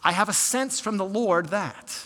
[0.04, 2.06] I have a sense from the Lord that.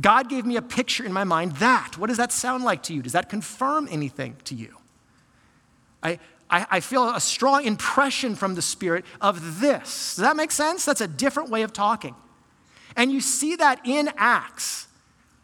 [0.00, 1.98] God gave me a picture in my mind that.
[1.98, 3.02] What does that sound like to you?
[3.02, 4.74] Does that confirm anything to you?
[6.02, 10.16] I, I, I, feel a strong impression from the Spirit of this.
[10.16, 10.84] Does that make sense?
[10.86, 12.14] That's a different way of talking.
[12.96, 14.88] And you see that in Acts.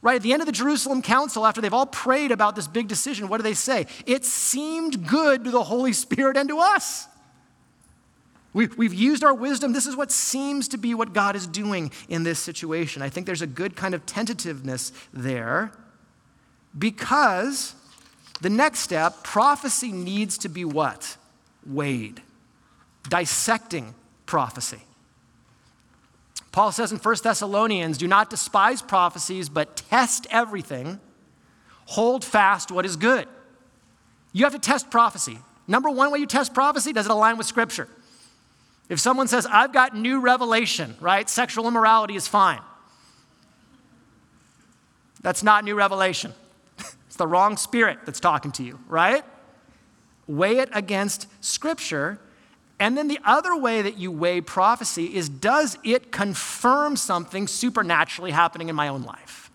[0.01, 2.87] Right at the end of the Jerusalem Council, after they've all prayed about this big
[2.87, 3.87] decision, what do they say?
[4.07, 7.09] It seemed good to the Holy Spirit and to us.
[8.53, 9.73] We, we've used our wisdom.
[9.73, 13.03] This is what seems to be what God is doing in this situation.
[13.03, 15.73] I think there's a good kind of tentativeness there
[16.79, 17.75] because
[18.41, 21.17] the next step, prophecy needs to be what?
[21.67, 22.23] Weighed,
[23.09, 23.95] dissecting
[24.27, 24.81] prophecy.
[26.59, 30.99] Paul says in 1 Thessalonians, do not despise prophecies, but test everything.
[31.85, 33.29] Hold fast what is good.
[34.33, 35.39] You have to test prophecy.
[35.69, 37.87] Number one way you test prophecy, does it align with Scripture?
[38.89, 41.31] If someone says, I've got new revelation, right?
[41.31, 42.61] Sexual immorality is fine.
[45.21, 46.35] That's not new revelation.
[47.07, 49.23] it's the wrong spirit that's talking to you, right?
[50.27, 52.19] Weigh it against Scripture.
[52.81, 58.31] And then the other way that you weigh prophecy is does it confirm something supernaturally
[58.31, 59.51] happening in my own life?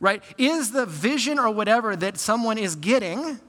[0.00, 0.22] Right?
[0.38, 3.40] Is the vision or whatever that someone is getting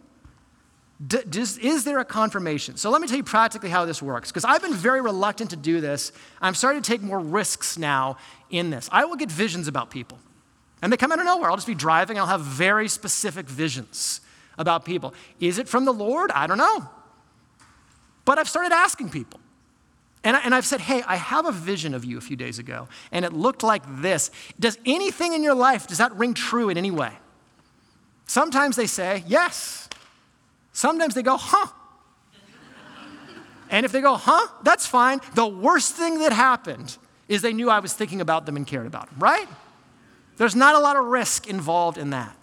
[1.06, 2.78] does, is there a confirmation?
[2.78, 5.56] So let me tell you practically how this works, because I've been very reluctant to
[5.56, 6.12] do this.
[6.42, 8.18] I'm starting to take more risks now
[8.50, 8.88] in this.
[8.92, 10.20] I will get visions about people,
[10.82, 11.50] and they come out of nowhere.
[11.50, 14.22] I'll just be driving, I'll have very specific visions
[14.58, 15.14] about people.
[15.40, 16.32] Is it from the Lord?
[16.32, 16.90] I don't know.
[18.26, 19.40] But I've started asking people.
[20.26, 22.88] And, I, have said, hey, I have a vision of you a few days ago,
[23.12, 24.32] and it looked like this.
[24.58, 27.12] Does anything in your life, does that ring true in any way?
[28.26, 29.90] Sometimes they say, yes.
[30.72, 31.68] Sometimes they go, huh.
[33.70, 35.20] And if they go, huh, that's fine.
[35.36, 38.88] The worst thing that happened is they knew I was thinking about them and cared
[38.88, 39.48] about them, right?
[40.38, 42.36] There's not a lot of risk involved in that.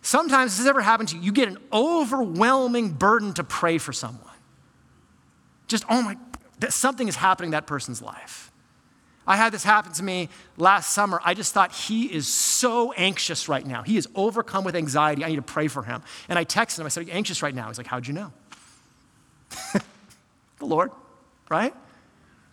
[0.00, 3.92] Sometimes, this has ever happened to you, you get an overwhelming burden to pray for
[3.92, 4.24] someone.
[5.68, 6.16] Just, oh my,
[6.70, 8.50] something is happening in that person's life.
[9.28, 11.20] I had this happen to me last summer.
[11.22, 13.82] I just thought he is so anxious right now.
[13.82, 15.22] He is overcome with anxiety.
[15.22, 16.02] I need to pray for him.
[16.30, 16.86] And I texted him.
[16.86, 17.68] I said, Are you anxious right now?
[17.68, 18.32] He's like, How'd you know?
[20.58, 20.90] the Lord,
[21.50, 21.74] right?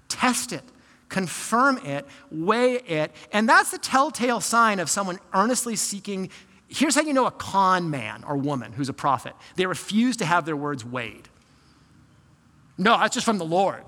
[0.10, 0.64] Test it,
[1.08, 3.12] confirm it, weigh it.
[3.32, 6.30] And that's the telltale sign of someone earnestly seeking.
[6.68, 10.26] Here's how you know a con man or woman who's a prophet they refuse to
[10.26, 11.30] have their words weighed.
[12.78, 13.84] No, that's just from the Lord.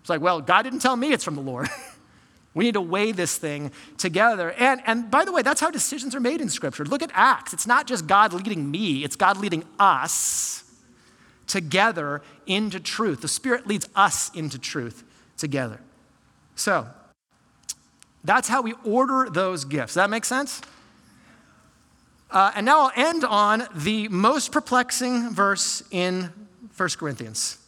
[0.00, 1.68] It's like, well, God didn't tell me it's from the Lord.
[2.54, 4.52] We need to weigh this thing together.
[4.52, 6.84] And, and by the way, that's how decisions are made in Scripture.
[6.84, 7.52] Look at Acts.
[7.52, 10.62] It's not just God leading me, it's God leading us
[11.46, 13.20] together into truth.
[13.20, 15.02] The Spirit leads us into truth
[15.36, 15.80] together.
[16.54, 16.86] So,
[18.22, 19.94] that's how we order those gifts.
[19.94, 20.62] That make sense?
[22.30, 26.32] Uh, and now I'll end on the most perplexing verse in
[26.76, 27.58] 1 Corinthians.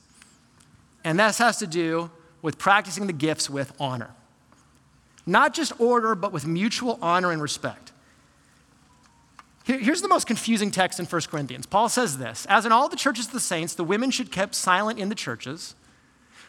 [1.06, 2.10] And this has to do
[2.42, 4.10] with practicing the gifts with honor.
[5.24, 7.92] Not just order, but with mutual honor and respect.
[9.62, 11.64] Here's the most confusing text in 1 Corinthians.
[11.64, 14.52] Paul says this As in all the churches of the saints, the women should keep
[14.52, 15.76] silent in the churches,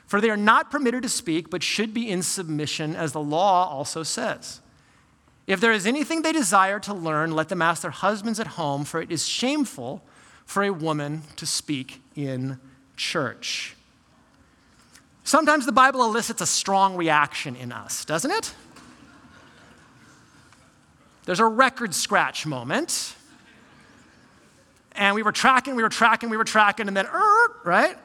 [0.08, 3.70] for they are not permitted to speak, but should be in submission, as the law
[3.70, 4.62] also says.
[5.46, 8.86] If there is anything they desire to learn, let them ask their husbands at home,
[8.86, 10.02] for it is shameful
[10.46, 12.60] for a woman to speak in
[12.96, 13.77] church.
[15.28, 18.56] Sometimes the Bible elicits a strong reaction in us, doesn't it?
[21.26, 23.14] There's a record scratch moment.
[24.94, 27.98] and we were tracking, we were tracking, we were tracking, and then, er, right?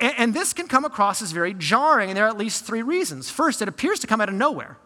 [0.00, 2.82] And, and this can come across as very jarring, and there are at least three
[2.82, 3.30] reasons.
[3.30, 4.78] First, it appears to come out of nowhere.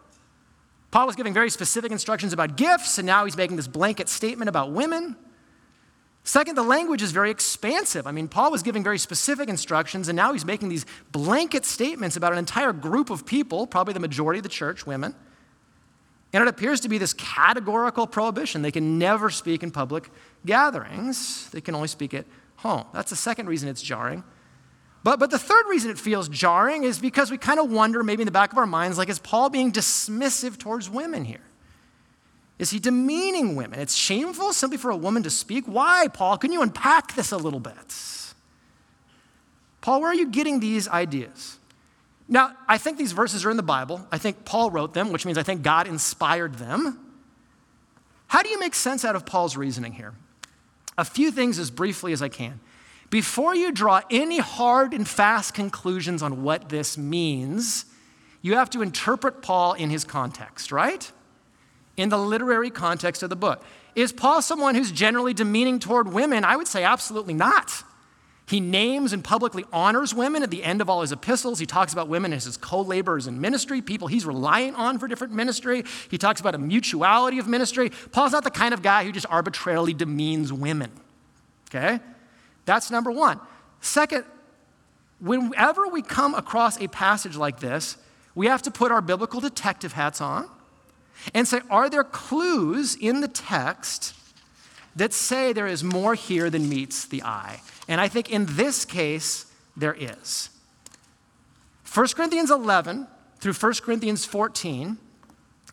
[0.91, 4.47] Paul was giving very specific instructions about gifts, and now he's making this blanket statement
[4.47, 5.15] about women.
[6.23, 8.05] Second, the language is very expansive.
[8.05, 12.15] I mean, Paul was giving very specific instructions, and now he's making these blanket statements
[12.17, 15.15] about an entire group of people, probably the majority of the church, women.
[16.31, 18.61] And it appears to be this categorical prohibition.
[18.61, 20.11] They can never speak in public
[20.45, 22.25] gatherings, they can only speak at
[22.57, 22.85] home.
[22.93, 24.23] That's the second reason it's jarring.
[25.01, 28.21] But, but the third reason it feels jarring is because we kind of wonder, maybe
[28.21, 31.39] in the back of our minds, like, is Paul being dismissive towards women here?
[32.59, 33.79] Is he demeaning women?
[33.79, 35.65] It's shameful simply for a woman to speak.
[35.65, 36.37] Why, Paul?
[36.37, 37.73] Can you unpack this a little bit?
[39.81, 41.57] Paul, where are you getting these ideas?
[42.27, 44.05] Now, I think these verses are in the Bible.
[44.11, 46.99] I think Paul wrote them, which means I think God inspired them.
[48.27, 50.13] How do you make sense out of Paul's reasoning here?
[50.97, 52.59] A few things as briefly as I can.
[53.09, 57.85] Before you draw any hard and fast conclusions on what this means,
[58.41, 61.11] you have to interpret Paul in his context, right?
[61.99, 63.61] In the literary context of the book.
[63.93, 66.45] Is Paul someone who's generally demeaning toward women?
[66.45, 67.83] I would say absolutely not.
[68.47, 71.59] He names and publicly honors women at the end of all his epistles.
[71.59, 75.09] He talks about women as his co laborers in ministry, people he's reliant on for
[75.09, 75.83] different ministry.
[76.09, 77.89] He talks about a mutuality of ministry.
[78.13, 80.91] Paul's not the kind of guy who just arbitrarily demeans women.
[81.69, 81.99] Okay?
[82.63, 83.41] That's number one.
[83.81, 84.23] Second,
[85.19, 87.97] whenever we come across a passage like this,
[88.35, 90.49] we have to put our biblical detective hats on
[91.33, 94.13] and say, are there clues in the text
[94.95, 97.61] that say there is more here than meets the eye?
[97.87, 99.45] And I think in this case,
[99.75, 100.49] there is.
[101.93, 103.07] 1 Corinthians 11
[103.39, 104.97] through 1 Corinthians 14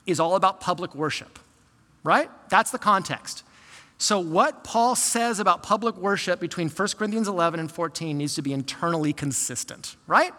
[0.06, 1.38] is all about public worship,
[2.02, 2.30] right?
[2.48, 3.42] That's the context.
[3.98, 8.42] So, what Paul says about public worship between 1 Corinthians 11 and 14 needs to
[8.42, 10.32] be internally consistent, right?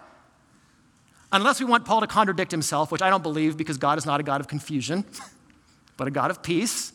[1.32, 4.20] Unless we want Paul to contradict himself, which I don't believe because God is not
[4.20, 5.04] a God of confusion,
[5.98, 6.94] but a God of peace.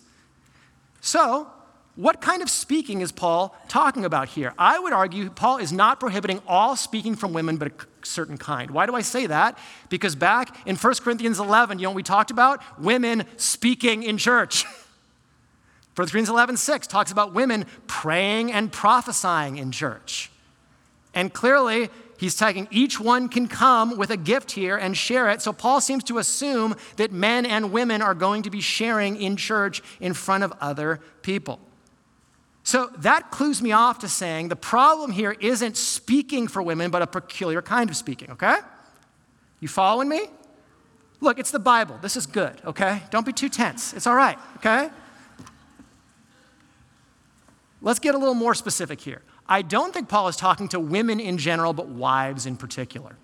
[1.00, 1.48] So,
[1.94, 4.54] what kind of speaking is Paul talking about here?
[4.58, 7.72] I would argue Paul is not prohibiting all speaking from women, but a
[8.06, 8.70] certain kind.
[8.70, 9.58] Why do I say that?
[9.90, 12.62] Because back in 1 Corinthians 11, you know we talked about?
[12.80, 14.64] Women speaking in church.
[15.94, 20.30] 1 Corinthians 11, 6 talks about women praying and prophesying in church.
[21.12, 21.90] And clearly,
[22.22, 25.42] he's taking each one can come with a gift here and share it.
[25.42, 29.36] So Paul seems to assume that men and women are going to be sharing in
[29.36, 31.58] church in front of other people.
[32.62, 37.02] So that clues me off to saying the problem here isn't speaking for women, but
[37.02, 38.58] a peculiar kind of speaking, okay?
[39.58, 40.28] You following me?
[41.20, 41.98] Look, it's the Bible.
[42.02, 43.02] This is good, okay?
[43.10, 43.94] Don't be too tense.
[43.94, 44.90] It's all right, okay?
[47.80, 49.22] Let's get a little more specific here.
[49.48, 53.16] I don't think Paul is talking to women in general, but wives in particular.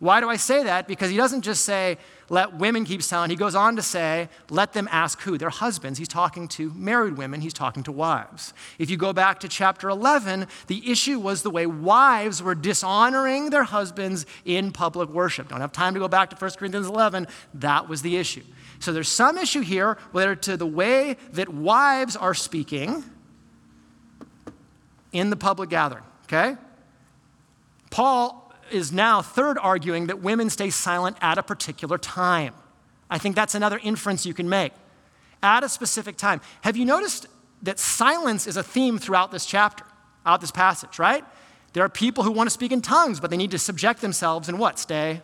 [0.00, 0.86] Why do I say that?
[0.86, 1.96] Because he doesn't just say,
[2.28, 3.30] let women keep silent.
[3.30, 5.38] He goes on to say, let them ask who?
[5.38, 5.98] Their husbands.
[5.98, 8.52] He's talking to married women, he's talking to wives.
[8.78, 13.50] If you go back to chapter 11, the issue was the way wives were dishonoring
[13.50, 15.48] their husbands in public worship.
[15.48, 17.26] Don't have time to go back to 1 Corinthians 11.
[17.54, 18.42] That was the issue.
[18.80, 23.04] So there's some issue here, whether to the way that wives are speaking
[25.14, 26.56] in the public gathering, okay?
[27.90, 32.52] Paul is now third arguing that women stay silent at a particular time.
[33.08, 34.72] I think that's another inference you can make.
[35.42, 36.40] At a specific time.
[36.62, 37.26] Have you noticed
[37.62, 39.84] that silence is a theme throughout this chapter,
[40.26, 41.24] out this passage, right?
[41.74, 44.48] There are people who want to speak in tongues, but they need to subject themselves
[44.48, 44.78] and what?
[44.78, 45.22] Stay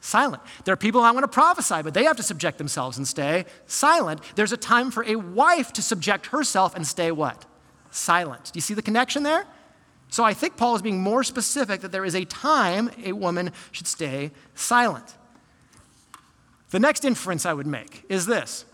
[0.00, 0.42] silent.
[0.64, 3.44] There are people who want to prophesy, but they have to subject themselves and stay
[3.66, 4.20] silent.
[4.34, 7.46] There's a time for a wife to subject herself and stay what?
[7.90, 8.44] Silent.
[8.52, 9.46] Do you see the connection there?
[10.08, 13.52] So I think Paul is being more specific that there is a time a woman
[13.70, 15.14] should stay silent.
[16.70, 18.64] The next inference I would make is this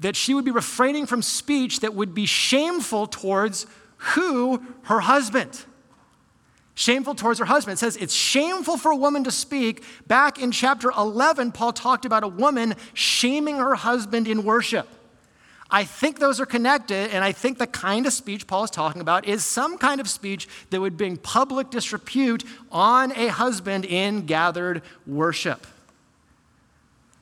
[0.00, 3.66] that she would be refraining from speech that would be shameful towards
[3.98, 4.62] who?
[4.84, 5.66] Her husband.
[6.74, 7.74] Shameful towards her husband.
[7.74, 9.84] It says it's shameful for a woman to speak.
[10.06, 14.88] Back in chapter 11, Paul talked about a woman shaming her husband in worship.
[15.70, 19.00] I think those are connected, and I think the kind of speech Paul is talking
[19.00, 24.26] about is some kind of speech that would bring public disrepute on a husband in
[24.26, 25.66] gathered worship.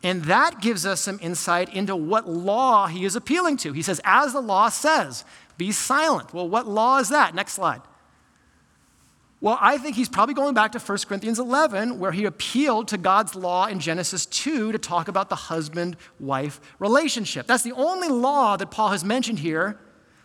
[0.03, 3.73] And that gives us some insight into what law he is appealing to.
[3.73, 5.25] He says, as the law says,
[5.57, 6.33] be silent.
[6.33, 7.35] Well, what law is that?
[7.35, 7.83] Next slide.
[9.41, 12.99] Well, I think he's probably going back to 1 Corinthians 11, where he appealed to
[12.99, 17.47] God's law in Genesis 2 to talk about the husband wife relationship.
[17.47, 19.79] That's the only law that Paul has mentioned here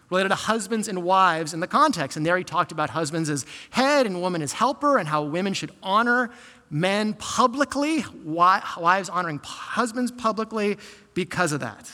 [0.10, 2.18] related to husbands and wives in the context.
[2.18, 5.54] And there he talked about husbands as head and woman as helper, and how women
[5.54, 6.32] should honor
[6.72, 10.78] men publicly, wives honoring husbands publicly
[11.14, 11.92] because of that.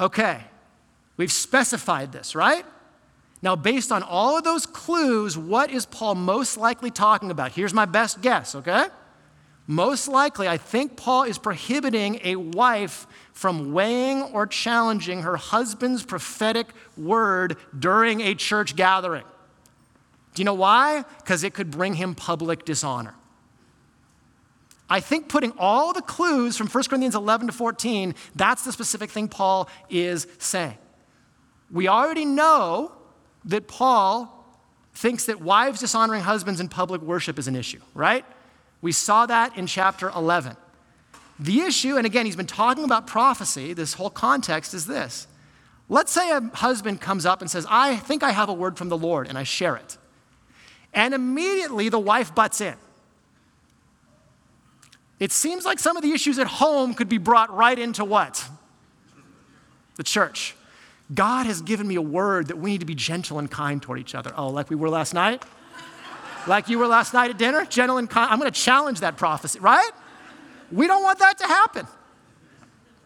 [0.00, 0.42] Okay,
[1.18, 2.64] we've specified this, right?
[3.46, 7.52] Now, based on all of those clues, what is Paul most likely talking about?
[7.52, 8.86] Here's my best guess, okay?
[9.68, 16.02] Most likely, I think Paul is prohibiting a wife from weighing or challenging her husband's
[16.02, 16.66] prophetic
[16.96, 19.22] word during a church gathering.
[20.34, 21.04] Do you know why?
[21.18, 23.14] Because it could bring him public dishonor.
[24.90, 29.08] I think putting all the clues from 1 Corinthians 11 to 14, that's the specific
[29.08, 30.78] thing Paul is saying.
[31.70, 32.90] We already know
[33.46, 34.32] that Paul
[34.94, 38.24] thinks that wives dishonoring husbands in public worship is an issue, right?
[38.80, 40.56] We saw that in chapter 11.
[41.38, 45.26] The issue, and again, he's been talking about prophecy, this whole context is this.
[45.88, 48.88] Let's say a husband comes up and says, I think I have a word from
[48.88, 49.98] the Lord, and I share it.
[50.92, 52.74] And immediately the wife butts in.
[55.20, 58.48] It seems like some of the issues at home could be brought right into what?
[59.96, 60.54] The church.
[61.14, 63.98] God has given me a word that we need to be gentle and kind toward
[63.98, 64.32] each other.
[64.36, 65.44] Oh, like we were last night?
[66.46, 67.64] like you were last night at dinner?
[67.64, 68.30] Gentle and kind.
[68.30, 69.90] I'm going to challenge that prophecy, right?
[70.72, 71.86] We don't want that to happen.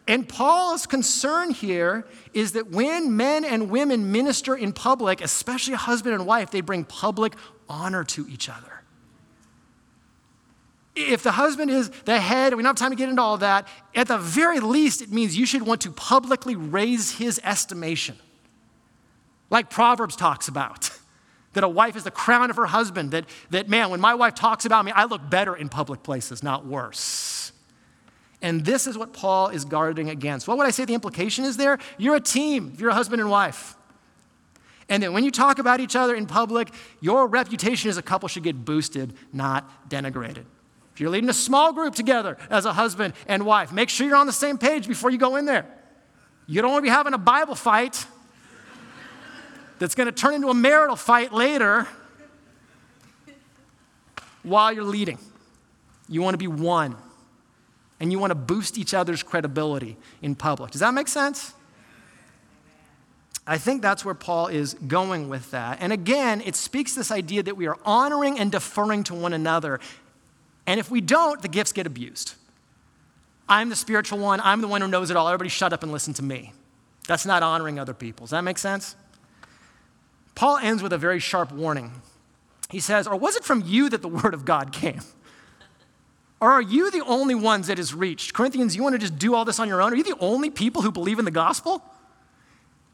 [0.08, 6.14] And Paul's concern here is that when men and women minister in public, especially husband
[6.14, 7.34] and wife, they bring public
[7.68, 8.79] honor to each other.
[11.08, 13.66] If the husband is the head, we don't have time to get into all that,
[13.94, 18.16] at the very least, it means you should want to publicly raise his estimation.
[19.50, 20.90] Like Proverbs talks about,
[21.52, 24.34] that a wife is the crown of her husband, that, that man, when my wife
[24.34, 27.52] talks about me, I look better in public places, not worse.
[28.42, 30.48] And this is what Paul is guarding against.
[30.48, 31.78] What would I say the implication is there?
[31.98, 33.76] You're a team, you're a husband and wife.
[34.88, 36.68] And that when you talk about each other in public,
[37.00, 40.44] your reputation as a couple should get boosted, not denigrated.
[41.00, 44.26] You're leading a small group together as a husband and wife, make sure you're on
[44.26, 45.66] the same page before you go in there.
[46.46, 48.06] You don't want to be having a Bible fight
[49.78, 51.88] that's going to turn into a marital fight later
[54.42, 55.18] while you're leading.
[56.06, 56.96] You want to be one.
[57.98, 60.70] And you want to boost each other's credibility in public.
[60.70, 61.54] Does that make sense?
[63.46, 65.78] I think that's where Paul is going with that.
[65.80, 69.80] And again, it speaks this idea that we are honoring and deferring to one another
[70.66, 72.34] and if we don't, the gifts get abused.
[73.48, 75.28] I'm the spiritual one, I'm the one who knows it all.
[75.28, 76.52] Everybody shut up and listen to me.
[77.08, 78.26] That's not honoring other people.
[78.26, 78.94] Does that make sense?
[80.34, 81.92] Paul ends with a very sharp warning.
[82.70, 85.00] He says, Or was it from you that the word of God came?
[86.40, 88.32] Or are you the only ones that is reached?
[88.32, 89.92] Corinthians, you want to just do all this on your own?
[89.92, 91.82] Are you the only people who believe in the gospel?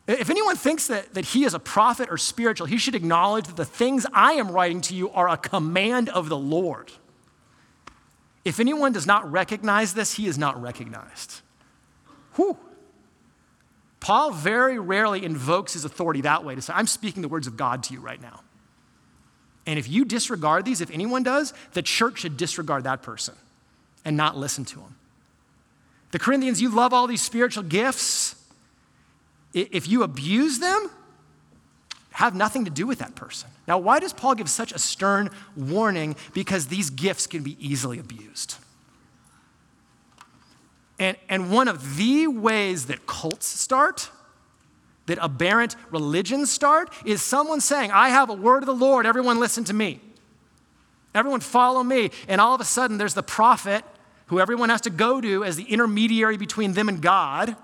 [0.09, 3.57] If anyone thinks that, that he is a prophet or spiritual, he should acknowledge that
[3.57, 6.91] the things I am writing to you are a command of the Lord.
[8.47, 11.41] If anyone does not recognize this, he is not recognized.
[12.37, 12.57] Whew.
[13.99, 17.57] Paul very rarely invokes his authority that way to say, I'm speaking the words of
[17.57, 18.43] God to you right now.
[19.67, 23.35] And if you disregard these, if anyone does, the church should disregard that person
[24.05, 24.95] and not listen to him.
[26.13, 28.37] The Corinthians, you love all these spiritual gifts.
[29.53, 30.89] If you abuse them,
[32.17, 33.51] have nothing to do with that person.
[33.69, 36.17] Now, why does Paul give such a stern warning?
[36.33, 38.57] Because these gifts can be easily abused.
[40.99, 44.09] And, and one of the ways that cults start,
[45.05, 49.39] that aberrant religions start, is someone saying, I have a word of the Lord, everyone
[49.39, 50.01] listen to me.
[51.15, 52.13] Everyone follow me.
[52.29, 53.85] And all of a sudden, there's the prophet
[54.29, 57.57] who everyone has to go to as the intermediary between them and God.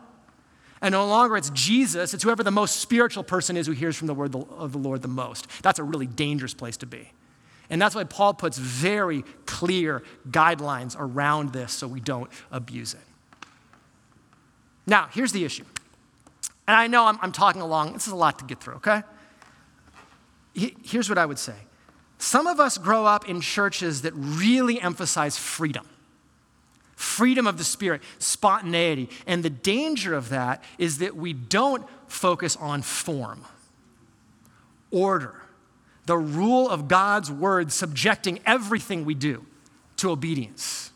[0.83, 4.09] And no longer it's Jesus, it's whoever the most spiritual person is who hears from
[4.09, 5.47] the word of the Lord the most.
[5.62, 7.12] That's a really dangerous place to be.
[7.70, 13.01] And that's why Paul puts very clear guidelines around this so we don't abuse it.
[14.85, 15.64] Now, here's the issue.
[16.66, 19.03] And I know I'm, I'm talking along, this is a lot to get through, okay?
[20.55, 21.55] Here's what I would say
[22.18, 25.87] some of us grow up in churches that really emphasize freedom
[27.03, 29.11] freedom of the spirit, spontaneity.
[29.26, 33.44] And the danger of that is that we don't focus on form,
[34.90, 35.34] order,
[36.07, 39.44] the rule of God's word subjecting everything we do
[39.98, 40.90] to obedience.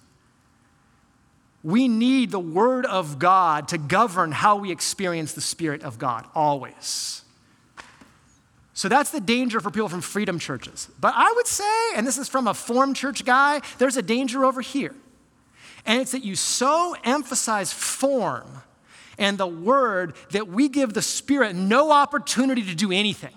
[1.62, 6.24] We need the word of God to govern how we experience the spirit of God
[6.34, 7.22] always.
[8.72, 10.88] So that's the danger for people from freedom churches.
[11.00, 14.44] But I would say, and this is from a form church guy, there's a danger
[14.44, 14.94] over here.
[15.87, 18.62] And it's that you so emphasize form
[19.18, 23.32] and the word that we give the Spirit no opportunity to do anything.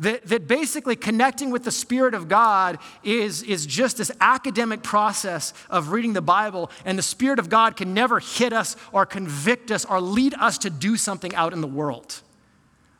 [0.00, 5.52] That, that basically connecting with the Spirit of God is, is just this academic process
[5.70, 9.70] of reading the Bible, and the Spirit of God can never hit us or convict
[9.70, 12.22] us or lead us to do something out in the world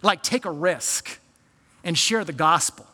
[0.04, 1.18] like take a risk
[1.82, 2.86] and share the gospel.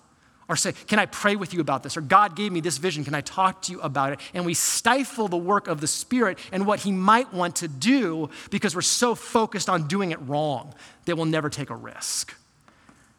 [0.51, 1.97] Or say, Can I pray with you about this?
[1.97, 3.05] Or God gave me this vision.
[3.05, 4.21] Can I talk to you about it?
[4.35, 8.29] And we stifle the work of the Spirit and what He might want to do
[8.51, 10.75] because we're so focused on doing it wrong
[11.05, 12.35] that we'll never take a risk.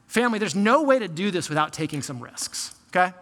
[0.08, 3.16] Family, there's no way to do this without taking some risks, okay?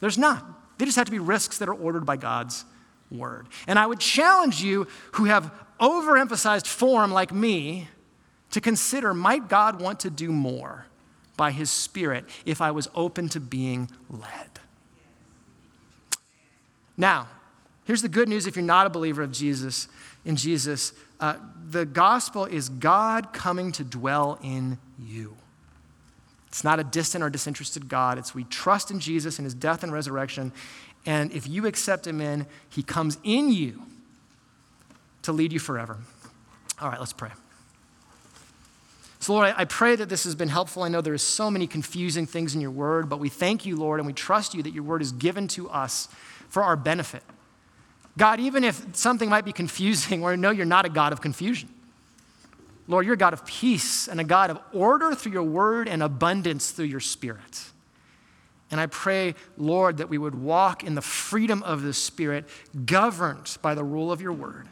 [0.00, 0.44] There's not.
[0.78, 2.64] They just have to be risks that are ordered by God's
[3.12, 3.46] word.
[3.68, 7.86] And I would challenge you who have overemphasized form like me
[8.50, 10.86] to consider might God want to do more
[11.36, 14.60] by his Spirit if I was open to being led?
[16.96, 17.28] Now,
[17.84, 19.88] here's the good news if you're not a believer of Jesus,
[20.24, 21.36] in Jesus, uh,
[21.70, 25.36] the gospel is God coming to dwell in you.
[26.48, 28.18] It's not a distant or disinterested God.
[28.18, 30.52] It's we trust in Jesus and his death and resurrection.
[31.04, 33.82] And if you accept him in, he comes in you
[35.22, 35.98] to lead you forever.
[36.80, 37.30] All right, let's pray.
[39.26, 40.84] So, Lord, I pray that this has been helpful.
[40.84, 43.74] I know there are so many confusing things in your word, but we thank you,
[43.74, 46.06] Lord, and we trust you that your word is given to us
[46.48, 47.24] for our benefit.
[48.16, 51.68] God, even if something might be confusing, we know you're not a God of confusion.
[52.86, 56.04] Lord, you're a God of peace and a God of order through your word and
[56.04, 57.64] abundance through your spirit.
[58.70, 62.44] And I pray, Lord, that we would walk in the freedom of the Spirit,
[62.84, 64.68] governed by the rule of your word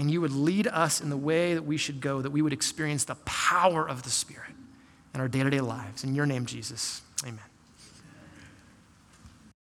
[0.00, 2.54] and you would lead us in the way that we should go, that we would
[2.54, 4.54] experience the power of the Spirit
[5.12, 6.04] in our day to day lives.
[6.04, 7.49] In your name, Jesus, amen.